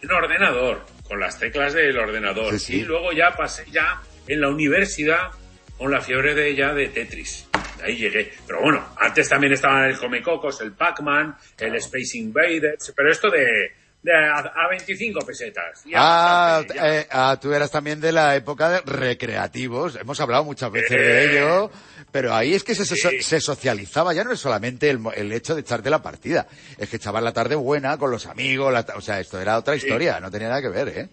[0.00, 2.52] En ordenador, con las teclas del ordenador.
[2.54, 2.76] Sí, sí.
[2.80, 5.30] Y luego ya pasé ya en la universidad
[5.76, 7.46] con la fiebre de ya de Tetris.
[7.82, 8.32] Ahí llegué.
[8.46, 13.72] Pero bueno, antes también estaban el Comecocos, el Pac-Man, el Space Invaders, pero esto de,
[14.02, 15.82] de a, a 25 pesetas.
[15.94, 19.96] Ah, bastante, eh, ah, tú eras también de la época de recreativos.
[19.96, 20.96] Hemos hablado muchas veces Eh.
[21.00, 21.70] de ello,
[22.10, 23.22] pero ahí es que se, so- Sí.
[23.22, 24.12] se socializaba.
[24.14, 26.46] Ya no es solamente el, el hecho de echarte la partida,
[26.78, 28.72] es que echabas la tarde buena con los amigos.
[28.72, 29.86] la o sea, esto era otra Sí.
[29.86, 31.08] historia, no tenía nada que ver, ¿eh?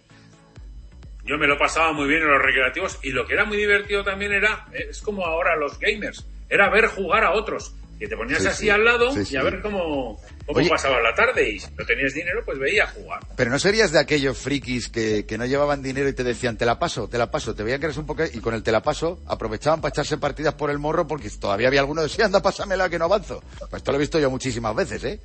[1.24, 4.02] Yo me lo pasaba muy bien en los recreativos y lo que era muy divertido
[4.02, 7.74] también era, es como ahora los gamers, era ver jugar a otros.
[7.98, 8.70] Que te ponías Sí, así sí.
[8.70, 10.70] al lado Sí, y a ver cómo, cómo Oye.
[10.70, 13.20] pasaba la tarde y si no tenías dinero pues veía jugar.
[13.36, 16.64] Pero no serías de aquellos frikis que, que no llevaban dinero y te decían, te
[16.64, 18.24] la paso, te la paso, te veían que eres un poco...
[18.24, 21.68] Y con el te la paso aprovechaban para echarse partidas por el morro porque todavía
[21.68, 23.42] había alguno de sí, anda, pásamela que no avanzo.
[23.58, 25.20] Pues esto lo he visto yo muchísimas veces, ¿eh?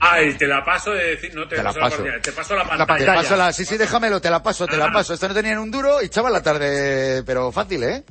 [0.00, 1.96] Ah, el te la paso de decir, no te, Te la paso paso.
[1.98, 2.98] partida, te paso la La pantalla.
[3.12, 3.52] Te paso la...
[3.52, 5.12] Sí, sí, déjamelo, te la paso, te la paso.
[5.12, 8.02] Esto no tenían un duro y echaban la tarde, pero fácil, ¿eh?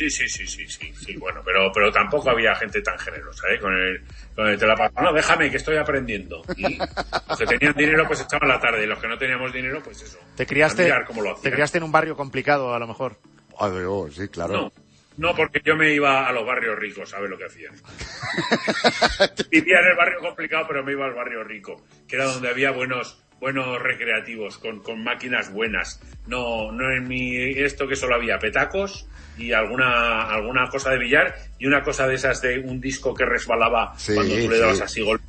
[0.00, 3.58] Sí, sí, sí, sí, sí, sí, bueno, pero, pero tampoco había gente tan generosa, ¿eh?
[3.58, 4.02] Con el,
[4.34, 4.94] con el te la paso.
[4.98, 6.42] No, déjame que estoy aprendiendo.
[6.56, 9.82] Y los que tenían dinero pues echaban la tarde y los que no teníamos dinero
[9.82, 10.18] pues eso.
[10.36, 13.18] Te criaste, mirar cómo lo te criaste en un barrio complicado, a lo mejor.
[13.58, 14.54] Ah, digo, sí, claro.
[14.54, 14.72] No,
[15.18, 17.68] no, porque yo me iba a los barrios ricos, ¿sabes lo que hacía?
[19.50, 22.70] Vivía en el barrio complicado, pero me iba al barrio rico, que era donde había
[22.70, 26.00] buenos buenos recreativos, con, con máquinas buenas.
[26.26, 29.06] No, no en mi esto que solo había petacos
[29.38, 33.24] y alguna alguna cosa de billar y una cosa de esas de un disco que
[33.24, 34.60] resbalaba Sí, cuando tú le sí.
[34.60, 35.24] dabas así golpe.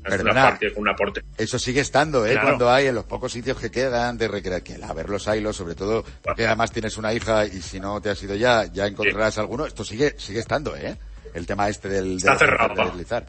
[0.00, 0.42] Una Perdona.
[0.44, 1.22] parte con una porte.
[1.36, 2.30] Eso sigue estando, ¿eh?
[2.32, 2.46] Claro.
[2.46, 5.56] Cuando hay en los pocos sitios que quedan de recrear, que a ver los hilos,
[5.56, 8.86] sobre todo, porque además tienes una hija y si no te has ido ya, ya
[8.86, 9.66] encontrarás alguno.
[9.66, 10.96] Esto sigue, sigue estando, ¿eh?
[11.34, 13.26] El tema este del, Está del- cerrado, deslizar.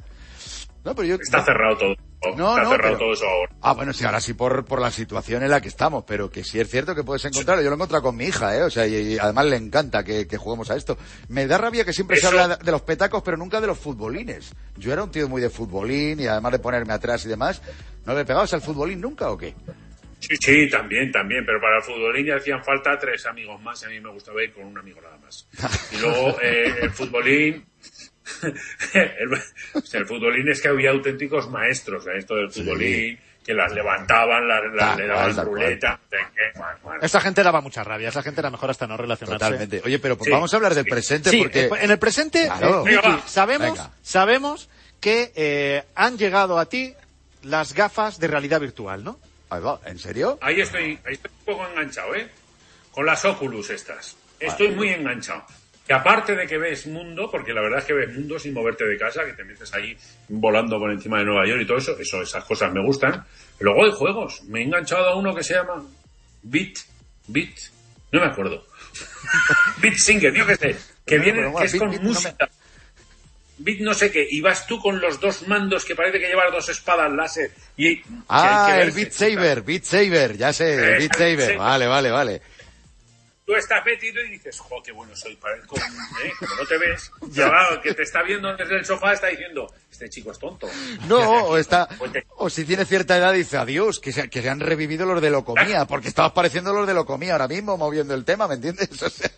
[0.85, 1.15] No, pero yo...
[1.15, 1.95] Está cerrado todo.
[2.35, 3.55] No, Está no, cerrado pero- todo eso ahora.
[3.61, 6.43] Ah, bueno, sí, ahora sí por, por la situación en la que estamos, pero que
[6.43, 7.61] sí es cierto que puedes encontrarlo.
[7.63, 8.63] Yo lo he encontrado con mi hija, ¿eh?
[8.63, 10.97] O sea, y, y además le encanta que, que juguemos a esto.
[11.29, 13.67] Me da rabia que siempre Eso- se habla de, de los petacos, pero nunca de
[13.67, 14.53] los futbolines.
[14.77, 17.61] Yo era un tío muy de futbolín y además de ponerme atrás y demás.
[18.05, 19.53] ¿No le pegabas al futbolín nunca o qué?
[20.21, 23.85] Sí, sí, también, también, pero para el futbolín ya hacían falta tres amigos más y
[23.85, 25.47] a mí me gustaba ir con un amigo nada más.
[25.93, 27.65] Y luego eh, el futbolín,
[29.93, 34.61] el, futbolín es que había auténticos maestros en esto del futbolín, que las levantaban, las,
[34.73, 35.99] las- Tal le daban tal ruleta.
[36.11, 36.99] de que, bueno, bueno.
[37.01, 39.39] Esa gente daba mucha rabia, esa gente era mejor hasta no relacionarse.
[39.45, 39.81] Totalmente.
[39.85, 40.89] Oye, pero pues Sí, vamos a hablar del sí.
[40.91, 41.65] presente Sí, porque...
[41.65, 42.85] eh, en el presente, Claro.
[42.87, 43.91] eh, Miki, sabemos, Venga.
[44.01, 44.69] sabemos
[44.99, 46.93] que eh, han llegado a ti
[47.43, 49.19] las gafas de realidad virtual, ¿no?
[49.49, 50.37] Ahí va, ¿En serio?
[50.41, 52.27] Ahí estoy, ahí estoy un poco enganchado, ¿eh?
[52.91, 54.15] Con las Oculus estas.
[54.39, 55.43] Estoy muy enganchado.
[55.89, 58.85] Que aparte de que ves mundo, porque la verdad es que ves mundo sin moverte
[58.85, 61.97] de casa, que te metes ahí volando por encima de Nueva York y todo eso,
[61.99, 63.25] eso esas cosas me gustan.
[63.59, 64.43] Luego hay juegos.
[64.43, 65.83] Me he enganchado a uno que se llama
[66.43, 66.75] Beat,
[67.25, 67.55] Beat,
[68.11, 68.67] no me acuerdo.
[69.81, 70.75] Beat Singer, yo qué sé.
[71.07, 72.49] Que No, viene, que es Beat, con Beat, no me- música.
[73.57, 76.51] Beat no sé qué, y vas tú con los dos mandos que parece que llevas
[76.51, 78.91] dos espadas láser y Ah, que hay que el.
[78.91, 81.15] Beat Saber, Beat Saber, ya sé, el Eh, Beat.
[81.15, 81.57] Saber.
[81.57, 82.41] Vale, vale, vale.
[83.49, 86.31] Tú estás metido y dices, jo, qué bueno soy, parezco, un- ¿eh?
[86.37, 89.73] como no te ves, ya el que te está viendo desde el sofá está diciendo,
[89.91, 90.69] este chico es tonto.
[91.07, 94.49] No, o está, Pues o si tiene cierta edad dice adiós, que se, que se
[94.49, 98.23] han revivido los de Locomía, porque estabas pareciendo los de Locomía ahora mismo moviendo el
[98.23, 98.87] tema, ¿me entiendes?
[99.01, 99.31] O sea,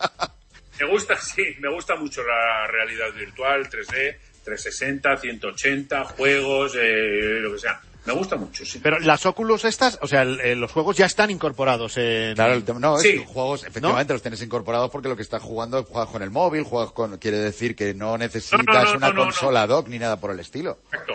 [0.88, 7.53] Me gusta, sí, me gusta mucho la realidad virtual, 3D, 360, 180, juegos, eh, lo
[7.53, 7.80] que sea.
[8.06, 8.80] Me gusta mucho, sí.
[8.82, 12.34] Pero las Oculus estas, o sea, el- el- los juegos ya están incorporados en...
[12.34, 13.20] claro, el tema, no, es Sí.
[13.20, 16.64] que juegos, efectivamente, los tienes incorporados porque lo que estás jugando, juegas con el móvil,
[16.64, 19.88] juegas con, quiere decir que no necesitas No, no, no, una no, no, consola dock
[19.88, 20.80] ni nada por el estilo.
[20.91, 21.14] Exacto.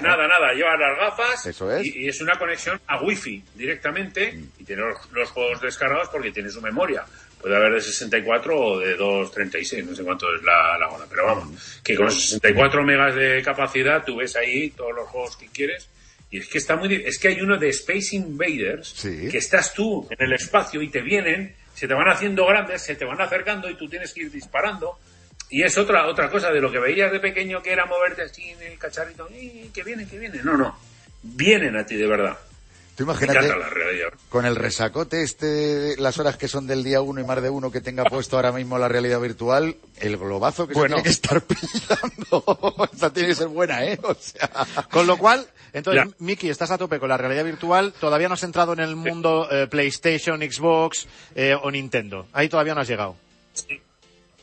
[0.00, 1.84] Nada, nada, lleva las gafas Eso es.
[1.86, 6.32] Y, y es una conexión a Wi-Fi directamente y tiene los, los juegos descargados porque
[6.32, 7.04] tiene su memoria.
[7.40, 11.26] Puede haber de 64 o de 236, no sé cuánto es la, la hora, pero
[11.26, 15.88] vamos, que con 64 megas de capacidad tú ves ahí todos los juegos que quieres
[16.32, 19.28] y es que está muy es que hay uno de Space Invaders Sí.
[19.30, 22.96] que estás tú en el espacio y te vienen se te van haciendo grandes, se
[22.96, 24.98] te van acercando y tú tienes que ir disparando.
[25.48, 28.42] Y es otra otra cosa de lo que veías de pequeño que era moverte así
[28.50, 30.40] en el cacharrito, ¡y que viene, que viene!
[30.42, 30.76] No, no,
[31.22, 32.36] vienen a ti de verdad.
[32.96, 33.70] Tú imagínate, la
[34.28, 37.70] con el resacote este, las horas que son del día uno y más de uno
[37.72, 40.98] que tenga puesto ahora mismo la realidad virtual, el globazo que Bueno.
[40.98, 42.88] se tiene que estar pillando.
[42.92, 43.98] Esta tiene que ser buena, ¿eh?
[44.02, 44.50] O sea...
[44.90, 47.92] Con lo cual, entonces, Miki, estás a tope con la realidad virtual.
[47.98, 52.26] Todavía no has entrado en el mundo eh, PlayStation, Xbox eh, o Nintendo.
[52.32, 53.16] Ahí todavía no has llegado.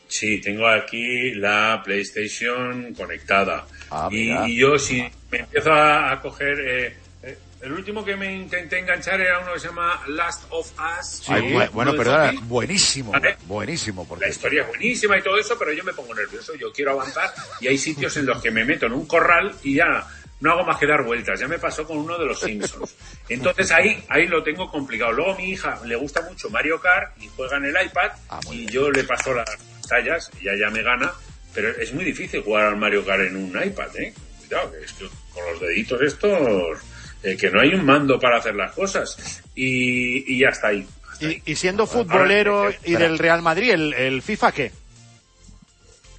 [0.08, 3.64] Sí, tengo aquí la PlayStation conectada.
[3.90, 6.58] Ah, y, yo si me empiezo a, a coger...
[6.60, 10.72] eh, eh, el último que me intenté enganchar era uno que se llama Last of
[10.98, 11.22] Us.
[11.24, 11.32] Sí,
[11.72, 12.48] bueno, zombies.
[12.48, 13.36] buenísimo, ¿Vale?
[13.46, 14.08] buenísimo.
[14.08, 14.24] Porque...
[14.24, 17.30] La historia es buenísima y todo eso, pero yo me pongo nervioso, yo quiero avanzar
[17.60, 20.08] y hay sitios en los que me meto en un corral y ya
[20.40, 21.38] no hago más que dar vueltas.
[21.38, 22.94] Ya me pasó con uno de los Simpsons.
[23.28, 25.12] Entonces ahí, ahí lo tengo complicado.
[25.12, 28.40] Luego a mi hija le gusta mucho Mario Kart y juega en el iPad Ah,
[28.50, 29.48] y yo le paso las
[29.88, 31.12] tallas y ella ya me gana,
[31.54, 34.14] pero es muy difícil jugar al Mario Kart en un iPad, ¿eh?
[34.38, 36.78] Cuidado, que es que con los deditos estos,
[37.22, 39.42] eh, que no hay un mando para hacer las cosas.
[39.54, 40.86] Y, y ya está ahí.
[41.20, 44.72] Y, y siendo futbolero Ahora, y del Real Madrid, ¿el, el FIFA qué?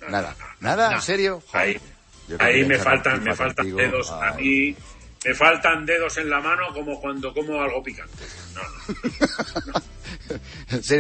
[0.10, 1.42] Nada, nada, ¿en serio?
[1.54, 1.80] Ahí,
[2.40, 4.76] ahí me faltan, me faltan contigo, dedos a mí,
[5.26, 8.24] me faltan dedos en la mano como cuando como algo picante.
[8.56, 8.62] No,
[9.74, 9.82] no,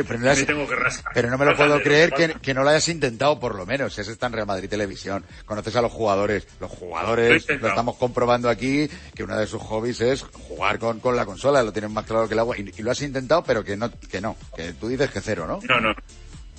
[0.07, 1.13] pero no, lo has- me tengo que rascar.
[1.13, 3.97] pero no me lo puedo creer que, que no lo hayas intentado, por lo menos.
[3.97, 5.23] Ese está en Real Madrid Televisión.
[5.45, 6.47] Conoces a los jugadores.
[6.59, 11.15] Los jugadores, lo estamos comprobando aquí, que uno de sus hobbies es jugar con, con
[11.15, 11.63] la consola.
[11.63, 12.57] Lo tienen más claro que el agua.
[12.57, 14.36] Y, y lo has intentado, pero que no, que no.
[14.55, 15.59] Que tú dices que cero, ¿no?
[15.63, 15.95] No, no.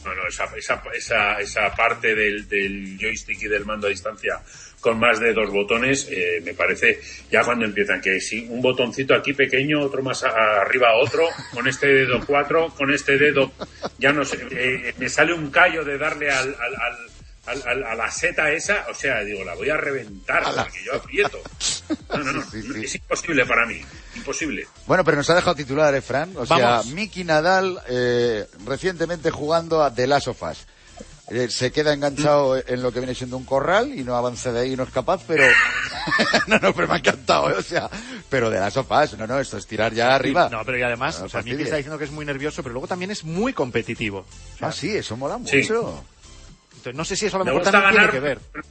[0.05, 4.41] No, no, esa, esa, esa, esa parte del, del joystick y del mando a distancia
[4.81, 6.99] con más de dos botones, eh, me parece
[7.31, 11.87] ya cuando empiezan que si un botoncito aquí pequeño, otro más arriba otro, con este
[11.87, 13.53] dedo cuatro, con este dedo,
[13.99, 17.12] ya no sé, eh, me sale un callo de darle al, al, al-
[17.47, 20.95] al- al- a la seta esa, o sea, digo, la voy a reventar porque yo
[20.95, 21.39] aprieto.
[22.13, 22.43] No, no, no,
[22.83, 23.81] es imposible para mí,
[24.17, 24.67] imposible.
[24.87, 26.35] Bueno, pero nos ha dejado titular, ¿eh, Fran?
[26.37, 26.87] O sea, Vamos.
[26.89, 30.67] Miki Nadal, eh, recientemente jugando a The Last of Us.
[31.31, 34.61] Eh, se queda enganchado en lo que viene siendo un corral y no avanza de
[34.61, 35.45] ahí, no es capaz, pero...
[36.47, 37.55] no, no, pero me ha encantado, ¿eh?
[37.55, 37.89] o sea,
[38.29, 40.49] pero The Last of Us, no, no, esto es tirar ya arriba.
[40.51, 41.65] No, pero y además, No o sea, fastidies.
[41.65, 44.27] está diciendo que es muy nervioso, pero luego también es muy competitivo.
[44.55, 45.67] O sea, Ah, sí, eso mola Sí.
[46.83, 48.65] Entonces, no sé si eso a lo Me mejor gusta también ganar, tiene que ver.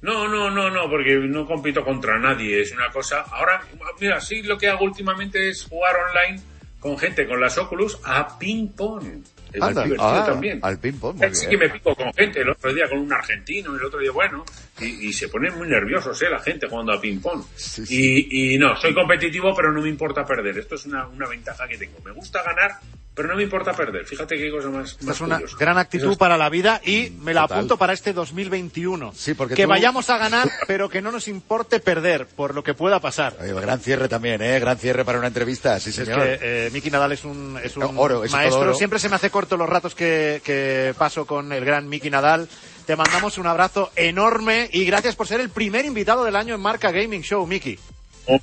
[0.00, 3.20] No, no, no, no, porque no compito contra nadie, es una cosa.
[3.30, 3.60] Ahora,
[4.00, 6.40] mira, sí, lo que hago últimamente es jugar online
[6.80, 9.24] con gente con las Oculus a ping-pong.
[9.52, 10.60] Es Anda, divertido ah, también.
[10.62, 11.50] al ping-pong, muy Sí bien.
[11.60, 14.44] que me pico con gente, el otro día con un argentino, el otro día, bueno,
[14.80, 16.30] y, y se ponen muy nerviosos, ¿eh?
[16.30, 17.42] La gente jugando a ping-pong.
[17.88, 20.58] Y, y no, soy competitivo, pero no me importa perder.
[20.58, 21.98] Esto es una, una ventaja que tengo.
[22.04, 22.72] Me gusta ganar,
[23.14, 24.06] pero no me importa perder.
[24.06, 25.56] Fíjate qué cosa más, Esta más es una curiosa.
[25.58, 27.58] gran actitud para la vida y me la Total.
[27.58, 29.12] apunto para este 2021.
[29.14, 32.62] Sí, porque que tú- vayamos a ganar, pero que no nos importe perder por lo
[32.62, 33.34] que pueda pasar.
[33.40, 34.60] Oye, gran cierre también, ¿eh?
[34.60, 36.20] Gran cierre para una entrevista, sí, Es señor.
[36.22, 38.60] que eh, Miki Nadal es un, es un No, oro, es maestro.
[38.60, 38.74] oro.
[38.74, 42.48] Siempre se me hace corto los ratos que, que paso con el gran Miki Nadal.
[42.84, 46.60] Te mandamos un abrazo enorme y gracias por ser el primer invitado del año en
[46.60, 47.78] Marca Gaming Show, Miki.
[48.26, 48.40] Oh,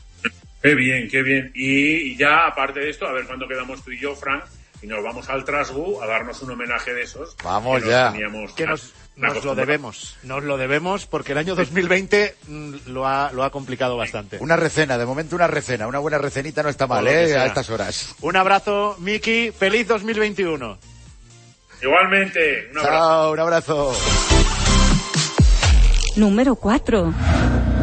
[0.62, 1.52] qué bien, qué bien.
[1.54, 4.46] Y, ya, aparte de esto, a ver cuándo quedamos tú y yo, Frank,
[4.82, 7.36] y nos vamos al Trasgu a darnos un homenaje de esos.
[7.44, 8.12] Vamos que nos ya.
[8.14, 10.18] teníamos Que nos, tan nos lo debemos.
[10.24, 14.38] Nos lo debemos porque el año 2020 mm, lo ha, lo ha complicado bastante.
[14.40, 17.36] Una recena, de momento una recena, una buena recenita no está mal, ¿eh?
[17.38, 18.16] A estas horas.
[18.22, 19.52] Un abrazo, Miki.
[19.52, 20.78] Feliz 2021.
[21.82, 22.96] Igualmente, un abrazo.
[22.98, 23.94] Chao, un abrazo.
[26.16, 27.14] Número 4.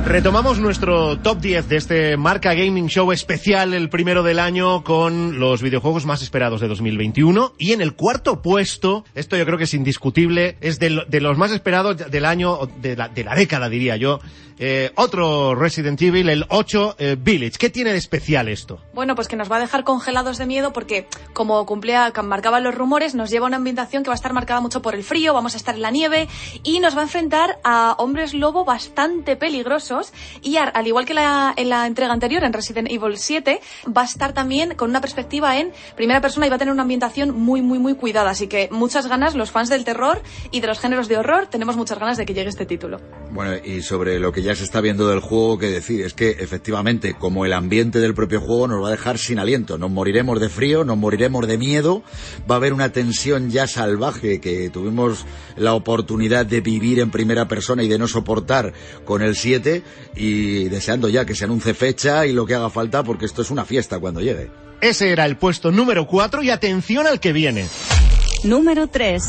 [0.04, 5.38] Retomamos nuestro top 10 de este Marca Gaming Show especial, el primero del año, con
[5.38, 7.52] los videojuegos más esperados de 2021.
[7.56, 11.20] Y en el cuarto puesto, esto yo creo que es indiscutible, es de, lo- de
[11.20, 14.18] los más esperados del año, de la, de la década diría yo,
[14.58, 17.56] eh, otro Resident Evil, el 8 eh, Village.
[17.58, 18.80] ¿Qué tiene de especial esto?
[18.92, 22.74] Bueno, pues que nos va a dejar congelados de miedo porque, como cumplía, marcaban los
[22.74, 25.32] rumores, nos lleva a una ambientación que va a estar marcada mucho por el frío,
[25.32, 26.28] vamos a estar en la nieve
[26.64, 29.91] y nos va a enfrentar a hombres lobo bastante peligrosos
[30.42, 34.02] y ar- al igual que la- en la entrega anterior, en Resident Evil 7, va
[34.02, 37.30] a estar también con una perspectiva en primera persona y va a tener una ambientación
[37.38, 38.30] muy, muy, muy cuidada.
[38.30, 41.76] Así que muchas ganas, los fans del terror y de los géneros de horror, tenemos
[41.76, 43.00] muchas ganas de que llegue este título.
[43.32, 46.32] Bueno, y sobre lo que ya se está viendo del juego, que decir, es que
[46.32, 50.38] efectivamente, como el ambiente del propio juego nos va a dejar sin aliento, nos moriremos
[50.38, 52.02] de frío, nos moriremos de miedo,
[52.50, 55.24] va a haber una tensión ya salvaje que tuvimos
[55.56, 58.74] la oportunidad de vivir en primera persona y de no soportar
[59.06, 59.82] con el 7
[60.14, 63.50] y deseando ya que se anuncie fecha y lo que haga falta porque esto es
[63.50, 64.50] una fiesta cuando llegue.
[64.82, 67.66] Ese era el puesto número 4 y atención al que viene.
[68.44, 69.22] Número 3.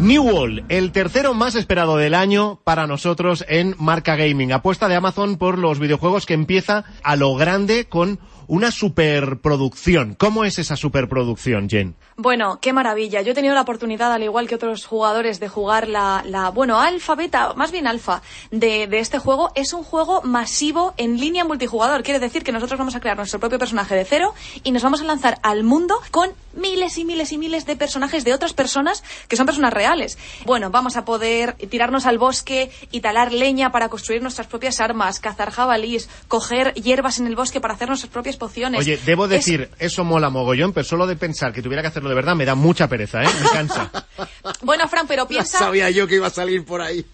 [0.00, 4.50] New Wall, el tercero más esperado del año para nosotros en Marca Gaming.
[4.50, 8.18] Apuesta de Amazon por los videojuegos que empieza a lo grande con
[8.50, 10.16] una superproducción.
[10.18, 11.94] ¿Cómo es esa superproducción, Jen?
[12.16, 13.22] Bueno, qué maravilla.
[13.22, 17.14] Yo he tenido la oportunidad, al igual que otros jugadores, de jugar la, bueno, alfa,
[17.14, 19.52] beta, más bien alfa, de, de este juego.
[19.54, 22.02] Es un juego masivo en línea multijugador.
[22.02, 24.34] Quiere decir que nosotros vamos a crear nuestro propio personaje de cero
[24.64, 28.24] y nos vamos a lanzar al mundo con miles y miles y miles de personajes
[28.24, 30.18] de otras personas que son personas reales.
[30.44, 35.20] Bueno, vamos a poder tirarnos al bosque y talar leña para construir nuestras propias armas,
[35.20, 38.80] cazar jabalís, coger hierbas en el bosque para hacer nuestras propias pociones.
[38.80, 42.08] Oye, debo Es- decir, eso mola mogollón, pero solo de pensar que tuviera que hacerlo
[42.08, 43.28] de verdad me da mucha pereza, ¿eh?
[43.40, 43.90] Me cansa.
[44.62, 45.58] Bueno, Fran, pero piensa...
[45.58, 47.06] Sabía yo que iba a salir por ahí.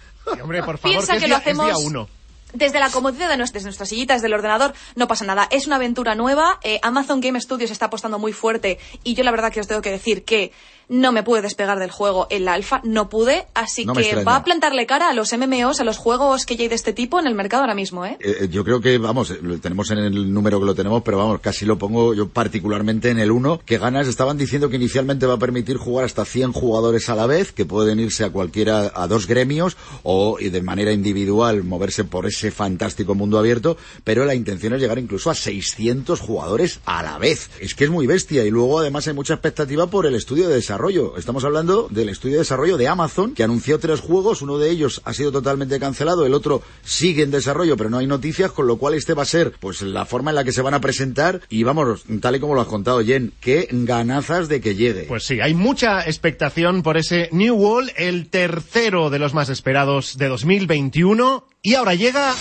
[0.43, 2.09] Hombre, por favor, Piensa que, es que día, lo hacemos- es día uno.
[2.53, 5.47] Desde la comodidad de nuestras, nuestras sillitas del ordenador no pasa nada.
[5.51, 6.59] Es una aventura nueva.
[6.63, 9.83] eh, Amazon Game Studios está apostando muy fuerte y yo la verdad que os tengo
[9.83, 10.53] que decir que
[10.89, 14.37] no me pude despegar del juego en la alfa, no pude, así No que va
[14.37, 17.19] a plantarle cara a los MMOs, a los juegos que ya hay de este tipo
[17.19, 18.17] en el mercado ahora mismo, ¿eh?
[18.21, 21.03] Eh, eh, yo creo que, vamos, eh, lo tenemos en el número que lo tenemos,
[21.03, 24.77] pero vamos, casi lo pongo yo particularmente en el 1, que ganas estaban diciendo que
[24.77, 28.31] inicialmente va a permitir jugar hasta 100 jugadores a la vez, que pueden irse a
[28.31, 33.77] cualquiera, a dos gremios, o y de manera individual moverse por ese fantástico mundo abierto,
[34.05, 37.51] pero la intención es llegar incluso a 600 jugadores a la vez.
[37.61, 40.55] Es que es muy bestia, y luego además hay mucha expectativa por el estudio de
[40.55, 40.76] desarrollo.
[41.17, 45.01] Estamos hablando del estudio de desarrollo de Amazon, que anunció tres juegos, uno de ellos
[45.07, 48.77] ha sido totalmente cancelado, el otro sigue en desarrollo, pero no hay noticias, con lo
[48.77, 51.41] cual este va a ser pues la forma en la que se van a presentar
[51.49, 55.05] y vamos, tal y como lo has contado, Jen, qué ganazas de que llegue.
[55.05, 60.19] Pues sí, hay mucha expectación por ese New Wall, el tercero de los más esperados
[60.19, 61.47] de 2021.
[61.63, 62.35] Y ahora llega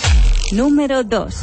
[0.52, 1.34] Número 2.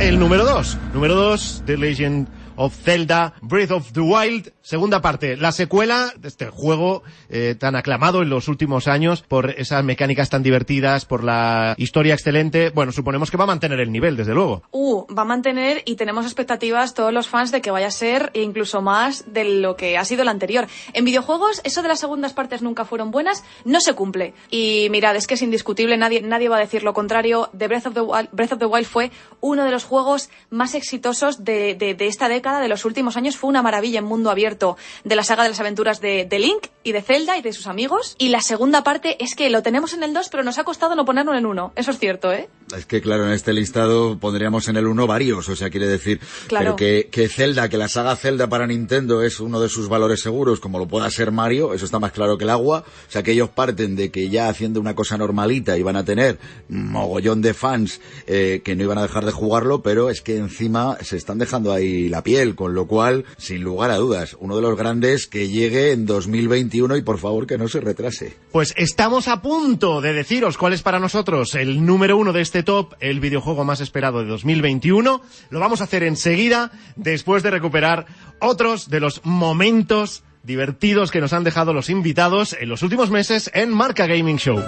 [0.00, 0.76] el número 2.
[0.92, 6.28] Número 2, The Legend of Zelda, Breath of the Wild, segunda parte, la secuela de
[6.28, 11.24] este juego eh, tan aclamado en los últimos años por esas mecánicas tan divertidas, por
[11.24, 12.70] la historia excelente.
[12.70, 14.62] Bueno, suponemos que va a mantener el nivel, desde luego.
[14.70, 18.30] Uh, va a mantener y tenemos expectativas todos los fans de que vaya a ser
[18.34, 20.66] incluso más de lo que ha sido el anterior.
[20.92, 24.34] En videojuegos, eso de las segundas partes nunca fueron buenas, no se cumple.
[24.50, 27.50] Y mirad, es que es indiscutible, nadie, nadie va a decir lo contrario.
[27.56, 30.74] The Breath of the Wild, Breath of the Wild fue uno de los juegos más
[30.74, 33.36] exitosos de, de- de esta década, de los últimos años.
[33.36, 36.66] Fue una maravilla en mundo abierto de la saga de las aventuras de, de Link
[36.82, 38.16] y de Zelda y de sus amigos.
[38.18, 40.94] Y la segunda parte es que lo tenemos en el 2, pero nos ha costado
[40.96, 41.72] no ponerlo en el 1.
[41.76, 42.48] Eso es cierto, ¿eh?
[42.76, 46.20] Es que, claro, en este listado pondríamos en el 1 varios, o sea, quiere decir,
[46.48, 46.64] Claro.
[46.64, 50.20] pero que, que Zelda, que la saga Zelda para Nintendo es uno de sus valores
[50.22, 53.22] seguros, como lo pueda ser Mario, eso está más claro que el agua, o sea,
[53.22, 56.38] que ellos parten de que ya haciendo una cosa normalita iban a tener
[56.68, 60.96] mogollón de fans eh, que no iban a dejar de jugarlo, pero es que encima
[61.02, 64.62] se están dejando ahí la piel, con lo cual, sin lugar a dudas, uno de
[64.62, 68.34] los grandes que llegue en 2021 y por favor que no se retrase.
[68.50, 72.62] Pues estamos a punto de deciros cuál es para nosotros el número uno de este
[72.62, 75.20] top, el videojuego más esperado de 2021.
[75.50, 78.06] Lo vamos a hacer enseguida, después de recuperar
[78.40, 83.50] otros de los momentos divertidos que nos han dejado los invitados en los últimos meses
[83.54, 84.58] en Marca Gaming Show.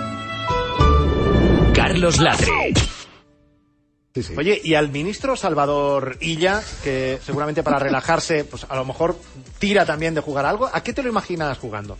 [1.74, 2.74] Carlos Latre.
[4.36, 9.18] Oye, y al ministro Salvador Illa, que seguramente para relajarse, pues a lo mejor
[9.58, 11.98] tira también de jugar algo, ¿a qué te lo imaginas jugando?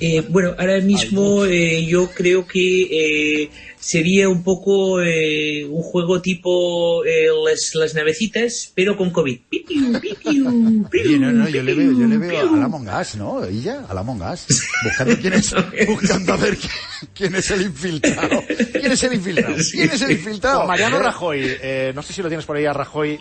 [0.00, 6.20] Eh, bueno, ahora mismo eh, yo creo que eh, sería un poco eh, un juego
[6.20, 9.40] tipo eh, las, las navecitas, pero con COVID.
[9.48, 10.48] Pipiu, pipiu,
[10.92, 13.44] Oye, no, no, yo le veo, yo le veo a la Among Us, ¿no?
[13.44, 14.46] Ella, a la Among Us.
[14.82, 15.54] Buscando quién es,
[15.86, 16.72] buscando a ver quién,
[17.14, 18.42] quién es el infiltrado.
[18.72, 19.56] ¿Quién es el infiltrado?
[19.70, 20.66] ¿Quién es el infiltrado?
[20.66, 23.20] Mariano Rajoy, eh, no sé si lo tienes por ahí a Rajoy,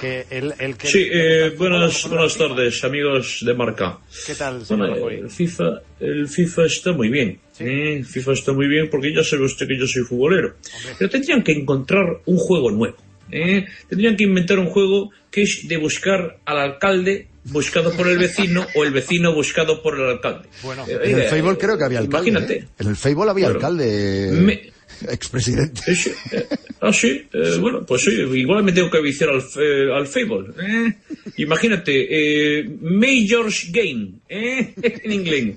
[0.00, 0.88] que el, el que...
[0.88, 3.98] Sí, eh, buenas, buenas tardes, amigos de Marca.
[4.26, 7.40] ¿Qué tal, señor Bueno, el FIFA, el FIFA está muy bien.
[7.58, 7.94] ¿eh?
[7.98, 10.54] El FIFA está muy bien porque ya sabe usted que yo soy futbolero.
[10.98, 12.96] Pero tendrían que encontrar un juego nuevo.
[13.30, 13.64] ¿eh?
[13.88, 18.66] Tendrían que inventar un juego que es de buscar al alcalde buscado por el vecino
[18.74, 20.48] o el vecino buscado por el alcalde.
[20.62, 22.28] Bueno, Eh, En el oiga, Fable creo que había alcalde.
[22.30, 22.58] Imagínate.
[22.60, 22.68] ¿eh?
[22.78, 24.30] En el Fable había alcalde.
[24.32, 24.77] Me-
[25.08, 25.80] Expresidente.
[25.86, 26.46] Eh, sí, eh,
[26.80, 30.48] ah, sí, eh, bueno, pues sí, igual me tengo que viciar al, fe- al Fable.
[30.60, 30.94] ¿eh?
[31.36, 34.74] Imagínate, eh, Major's Game, ¿eh?
[34.82, 35.56] en inglés.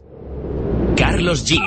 [0.96, 1.58] Carlos G.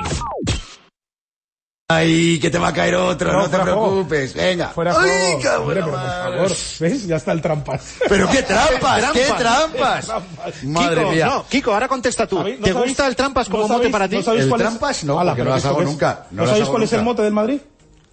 [1.95, 3.91] Ay, que te va a caer otro, no, No, te juego.
[3.91, 4.32] preocupes.
[4.32, 4.68] Venga.
[4.68, 6.49] Fuera Ay, pero por favor.
[6.80, 7.07] ¿Ves?
[7.07, 7.97] Ya está el trampas.
[8.09, 10.07] Pero qué trampas, qué trampas.
[10.07, 10.64] trampas.
[10.64, 11.26] Madre Kiko, mía.
[11.26, 12.39] no, Kiko, ahora contesta tú.
[12.39, 14.16] ¿Sabéis- no ¿Te sabéis- gusta el trampas como no mote para ti?
[14.16, 15.05] no sabéis ¿El cuál es- trampas?
[15.05, 15.91] No, Ala, porque no las ¿esto hago qué es?
[15.91, 17.61] nunca, no ¿No las sabéis cuál es el mote del Madrid?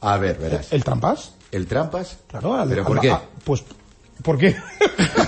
[0.02, 0.68] A ver, verás.
[0.74, 1.32] ¿El trampas?
[1.54, 2.18] ¿El trampas?
[2.28, 2.54] Claro.
[2.56, 3.12] al- ¿Pero al- por qué?
[3.12, 3.64] a- pues,
[4.22, 4.56] ¿por qué?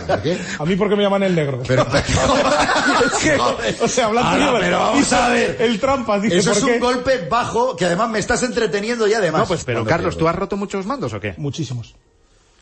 [0.07, 0.37] ¿Por qué?
[0.59, 1.61] A mí porque me llaman el negro.
[1.67, 3.37] Pero, Es que,
[3.83, 5.57] o sea, hablando Ahora, yo, pero vamos dice, a ver.
[5.59, 6.71] El trampas, dice, Eso ¿por es qué?
[6.73, 9.41] un golpe bajo que además me estás entreteniendo y además.
[9.41, 11.33] No, pues, pero Carlos, ¿tú has roto muchos mandos o qué?
[11.37, 11.95] Muchísimos.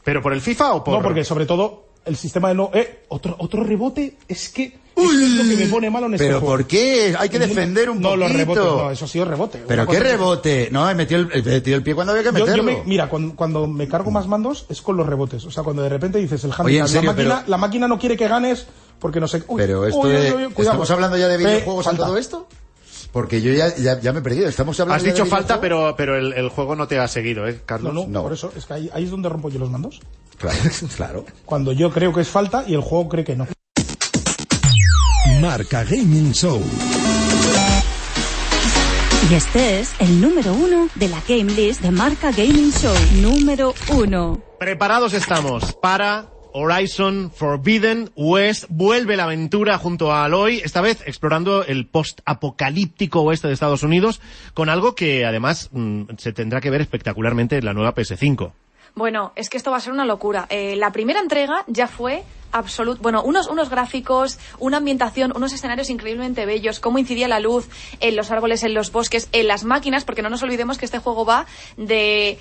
[0.03, 0.95] ¿Pero por el FIFA o por...?
[0.97, 2.71] No, porque sobre todo el sistema de no...
[2.73, 4.79] Eh, otro, otro rebote es que...
[5.11, 6.55] es lo que me pone malo en este Pero juego.
[6.57, 7.15] ¿por qué?
[7.17, 8.27] Hay que defender un no, poquito.
[8.27, 9.63] los rebotes, no, eso ha sido rebote.
[9.67, 10.69] Pero qué que- rebote.
[10.71, 12.55] No, he metido el, he metido el pie cuando había que meterlo.
[12.57, 15.43] yo me- mira, cuando, cuando me cargo más mandos es con los rebotes.
[15.45, 17.57] O sea, cuando de repente dices el handicap, Oye, en serio, la, máquina, pero- la
[17.57, 18.67] máquina no quiere que ganes
[18.99, 19.43] porque no sé...
[19.47, 20.59] Uy, Pero esto uy, uy, de- uy, cuidado.
[20.83, 22.05] ¿Estamos hablando ya de Eh, videojuegos en falta.
[22.05, 22.47] todo esto?
[23.11, 24.47] Porque yo ya, ya, ya me he perdido.
[24.47, 27.45] Estamos hablando Has de dicho falta, pero, pero el, el juego no te ha seguido,
[27.45, 27.93] ¿eh, No, Carlos?
[27.93, 28.23] no, No.
[28.23, 29.99] por eso es que ahí, ahí es donde rompo yo los mandos.
[30.37, 30.57] Claro,
[30.95, 31.25] claro.
[31.45, 33.47] Cuando yo creo que es falta y el juego cree que no.
[35.41, 36.61] Marca Gaming Show.
[39.27, 42.93] Y este es el número uno de la Game List de Marca Gaming Show.
[43.23, 44.39] Número uno.
[44.59, 48.65] Preparados estamos para Horizon Forbidden West.
[48.69, 54.21] Vuelve la aventura junto a Aloy, esta vez explorando el post-apocalíptico oeste de Estados Unidos,
[54.53, 58.51] con algo que además mm, se tendrá que ver espectacularmente en la nueva PS5.
[58.95, 60.47] Bueno, es que esto va a ser una locura.
[60.49, 63.01] Eh, la primera entrega ya fue absoluto.
[63.01, 67.69] Bueno, unos, unos gráficos, una ambientación, unos escenarios increíblemente bellos, cómo incidía la luz
[67.99, 70.99] en los árboles, en los bosques, en las máquinas, porque no nos olvidemos que este
[70.99, 71.45] juego va
[71.77, 72.37] de.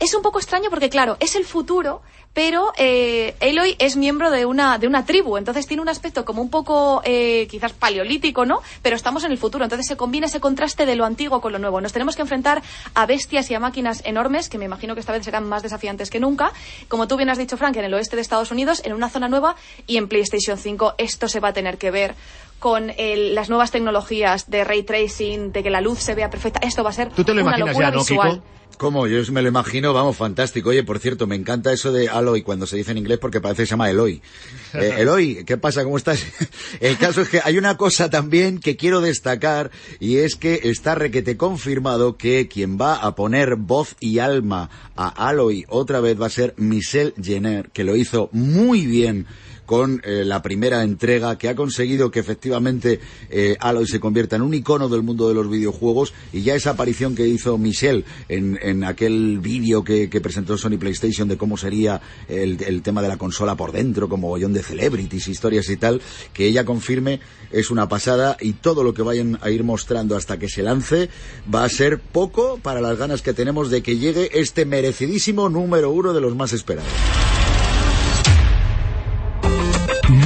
[0.00, 2.02] Es un poco extraño porque, claro, es el futuro,
[2.34, 6.40] pero eh, Aloy es miembro de una, de una tribu, entonces tiene un aspecto como
[6.40, 8.60] un poco eh, quizás paleolítico, ¿no?
[8.82, 11.58] Pero estamos en el futuro, entonces se combina ese contraste de lo antiguo con lo
[11.58, 11.80] nuevo.
[11.80, 12.62] Nos tenemos que enfrentar
[12.94, 16.10] a bestias y a máquinas enormes, que me imagino que esta vez serán más desafiantes
[16.10, 16.52] que nunca.
[16.86, 19.28] Como tú bien has dicho, Frank, en el oeste de Estados Unidos, en una zona
[19.28, 19.56] nueva,
[19.88, 22.14] y en PlayStation 5 esto se va a tener que ver
[22.60, 26.60] con el- las nuevas tecnologías de ray tracing, de que la luz se vea perfecta.
[26.62, 28.30] Esto va a ser ¿Tú te lo una imaginas locura ya, no, visual.
[28.34, 28.57] Kiko?
[28.78, 29.08] ¿Cómo?
[29.08, 30.70] Yo me lo imagino, vamos, fantástico.
[30.70, 33.62] Oye, por cierto, me encanta eso de Aloy cuando se dice en inglés porque parece
[33.62, 34.22] que se llama Eloy.
[34.74, 35.82] Eh, Eloy, ¿qué pasa?
[35.82, 36.24] ¿Cómo estás?
[36.80, 40.94] El caso es que hay una cosa también que quiero destacar y es que está
[40.94, 46.26] requete confirmado que quien va a poner voz y alma a Aloy otra vez va
[46.26, 49.26] a ser Michelle Jenner, que lo hizo muy bien
[49.68, 54.40] con eh, la primera entrega que ha conseguido que efectivamente eh, Aloy se convierta en
[54.40, 58.58] un icono del mundo de los videojuegos y ya esa aparición que hizo Michelle en,
[58.62, 63.18] en aquel vídeo que, presentó Sony PlayStation de cómo sería el, el tema de la
[63.18, 66.00] consola por dentro, como bollón de celebrities, historias y tal,
[66.32, 67.20] que ella confirme
[67.52, 71.10] es una pasada y todo lo que vayan a ir mostrando hasta que se lance
[71.54, 75.90] va a ser poco para las ganas que tenemos de que llegue este merecidísimo número
[75.90, 76.88] uno de los más esperados.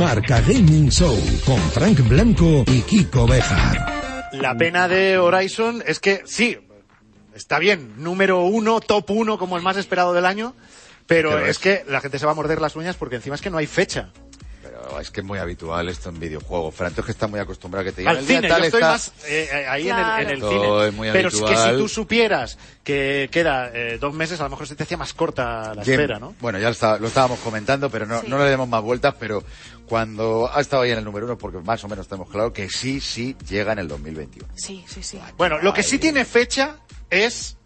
[0.02, 4.30] Marca Gaming Show con Frank Blanco y Kiko Bejar.
[4.32, 6.58] La pena de Horizon es que sí,
[7.36, 10.56] está bien, número uno, top uno como el más esperado del año,
[11.06, 13.36] pero, Pero es, es- que la gente se va a morder las uñas porque encima
[13.36, 14.10] es que no hay fecha.
[14.84, 16.74] Pero es que es muy habitual esto en videojuegos.
[16.74, 18.58] Fran, tú es que está muy acostumbrado a que te digan Al el cine, tal
[18.60, 20.88] yo estoy está- más eh, eh, ahí en el, en el Esto cine.
[20.88, 24.50] es muy pero es que si tú supieras que queda eh, dos meses, a lo
[24.50, 26.34] mejor se te hacía más corta la Bien, espera, ¿no?
[26.40, 28.26] Bueno, ya lo, está- lo estábamos comentando, pero no, Sí.
[28.28, 29.44] no le demos más vueltas, pero
[29.86, 32.68] cuando ha estado ahí en el número uno, porque más o menos tenemos claro que
[32.68, 34.48] sí, sí llega en el 2021.
[34.56, 35.18] Sí, sí, sí.
[35.36, 36.76] Bueno, lo que sí tiene fecha
[37.10, 37.56] es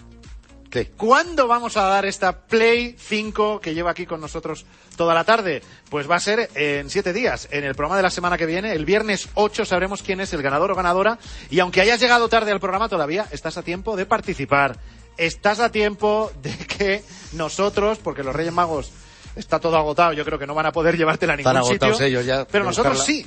[0.85, 4.67] ¿Cuándo vamos a dar esta Play 5 que lleva aquí con nosotros
[4.97, 5.63] toda la tarde?
[5.89, 8.73] Pues va a ser en siete días, en el programa de la semana que viene.
[8.73, 11.19] El viernes 8 sabremos quién es el ganador o ganadora.
[11.51, 14.77] Y aunque hayas llegado tarde al programa, todavía estás a tiempo de participar.
[15.17, 17.03] Estás a tiempo de que
[17.33, 18.91] nosotros, porque los Reyes Magos
[19.35, 21.97] está todo agotado, yo creo que no van a poder llevártela a ningún Están agotados
[21.97, 22.07] sitio.
[22.07, 23.23] ellos ya Pero nosotros buscarla.
[23.23, 23.27] sí.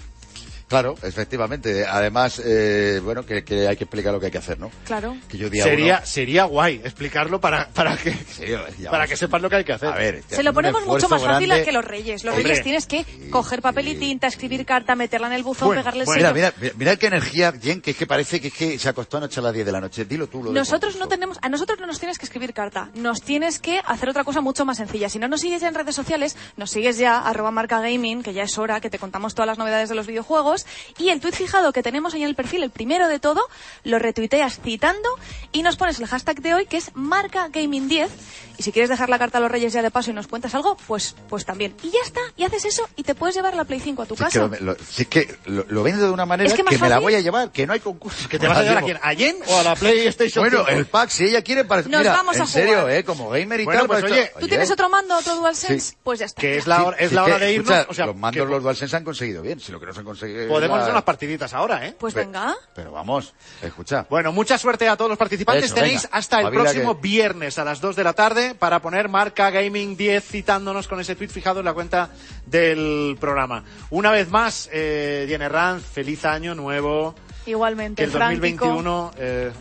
[0.69, 1.85] Claro, efectivamente.
[1.85, 4.69] Además, eh, bueno, que, que hay que explicar lo que hay que hacer, ¿no?
[4.85, 5.17] Claro.
[5.27, 8.45] Que yo día Sería, uno- sería guay explicarlo para, para que, Sí,
[8.89, 9.89] para que sepan lo que hay que hacer.
[9.89, 11.65] A ver, Se lo ponemos mucho más fácil grande.
[11.65, 12.23] que los reyes.
[12.23, 12.49] Los Hombre.
[12.49, 16.01] reyes tienes que coger papel y tinta, escribir carta, meterla en el buzón, Bueno, pegarle
[16.01, 16.21] el bueno.
[16.21, 16.33] sello.
[16.35, 19.17] Mira, mira, mira qué energía, Jen, que es que parece que es que se acostó
[19.17, 20.05] anoche a las 10 de la noche.
[20.05, 23.21] Dilo tú, lo Nosotros no tenemos, a nosotros no nos tienes que escribir carta, nos
[23.23, 25.09] tienes que hacer otra cosa mucho más sencilla.
[25.09, 28.33] Si no nos sigues ya en redes sociales, nos sigues ya, arroba marca gaming, que
[28.33, 30.58] ya es hora que te contamos todas las novedades de los videojuegos,
[30.97, 33.41] y el tuit fijado que tenemos ahí en el perfil, el primero de todo,
[33.83, 35.09] lo retuiteas citando
[35.51, 38.11] y nos pones el hashtag de hoy que es marca gaming 10
[38.59, 40.53] Y si quieres dejar la carta a los Reyes ya de paso y nos cuentas
[40.53, 41.73] algo, pues, pues también.
[41.81, 44.17] Y ya está, y haces eso y te puedes llevar la Play 5 a tu
[44.17, 44.57] Si es que, casa.
[44.61, 47.15] lo, es que lo, lo vendo de una manera Es que que, me la voy
[47.15, 48.27] a llevar, que no hay concurso.
[48.27, 48.99] ¿Que te vas a llevar a quién?
[49.01, 50.71] ¿A Jen o a la PlayStation Bueno, 5?
[50.77, 51.83] el pack, si ella quiere, para...
[51.83, 52.91] Nos mira, vamos en a serio, jugar.
[52.91, 53.03] ¿eh?
[53.05, 53.87] Como gamer y Bueno, tal...
[53.87, 55.79] pues, para oye, ¿Tú tienes otro mando, otro DualSense?
[55.91, 55.97] Sí.
[56.03, 56.41] Pues ya está.
[56.41, 57.69] Que es la hora, es Sí, la hora de irnos.
[57.71, 59.61] escucha, o sea, los mandos que los DualSense han conseguido bien.
[59.61, 60.49] Si lo que no se han conseguido...
[60.49, 61.95] podemos hacer unas partiditas ahora, ¿eh?
[61.97, 62.53] Pues venga.
[62.75, 64.05] Pero vamos, escucha.
[64.09, 65.73] Bueno, mucha suerte a todos los participantes.
[65.73, 69.95] Tenéis hasta el próximo viernes a las 2 de la tarde para poner marca Gaming
[69.95, 72.09] 10 citándonos con ese tweet fijado en la cuenta
[72.45, 73.63] del programa.
[73.89, 77.15] Una vez más, eh, Jenny Ranz, feliz año nuevo.
[77.45, 79.51] Igualmente, Que el Frank, 2021 eh,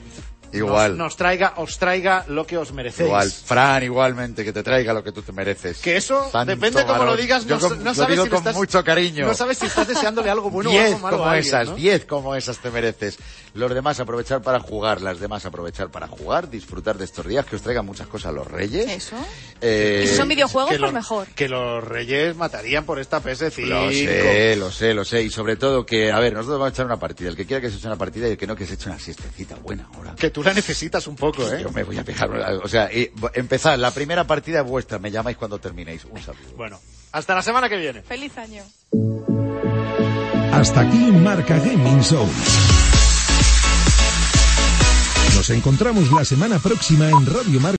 [0.53, 0.93] Igual.
[0.93, 3.07] Nos, nos traiga, os traiga lo que os merecéis.
[3.09, 5.79] Igual, Fran, igualmente, que te traiga lo que tú te mereces.
[5.79, 8.31] Que eso Tanto depende cómo lo digas, Yo no, con- no lo sabes digo si
[8.31, 9.27] con estás, mucho cariño.
[9.27, 11.69] No sabes si estás deseándole algo bueno o diez algo malo como a alguien, esas,
[11.69, 11.75] ¿no?
[11.77, 13.19] diez como esas te mereces.
[13.55, 17.57] Los demás aprovechar para jugar, las demás aprovechar para jugar, disfrutar de estos días, que
[17.57, 18.89] os traigan muchas cosas los reyes.
[18.91, 19.17] Eso.
[19.61, 21.27] Eh, Y si son videojuegos, que pues lo- mejor.
[21.29, 23.67] Que los reyes matarían por esta PS5.
[23.67, 25.23] Lo sé, lo sé, lo sé.
[25.23, 27.29] Y sobre todo que, a ver, nosotros vamos a echar una partida.
[27.31, 28.89] El que quiera que se eche una partida y el que no que se eche
[28.89, 30.15] una siestecita buena ahora.
[30.15, 31.61] Que tú la necesitas un poco, ¿eh?
[31.63, 32.31] Yo me voy a pegar.
[32.63, 35.01] O sea, y, empezad, la primera partida es vuestra.
[35.01, 36.05] Me llamáis cuando terminéis.
[36.05, 36.53] Un saludo.
[36.57, 36.79] Bueno,
[37.11, 38.03] hasta la semana que viene.
[38.03, 38.63] Feliz año.
[40.53, 42.29] Hasta aquí Marca Gaming Show.
[45.35, 47.67] Nos encontramos la semana próxima en Radio Marca.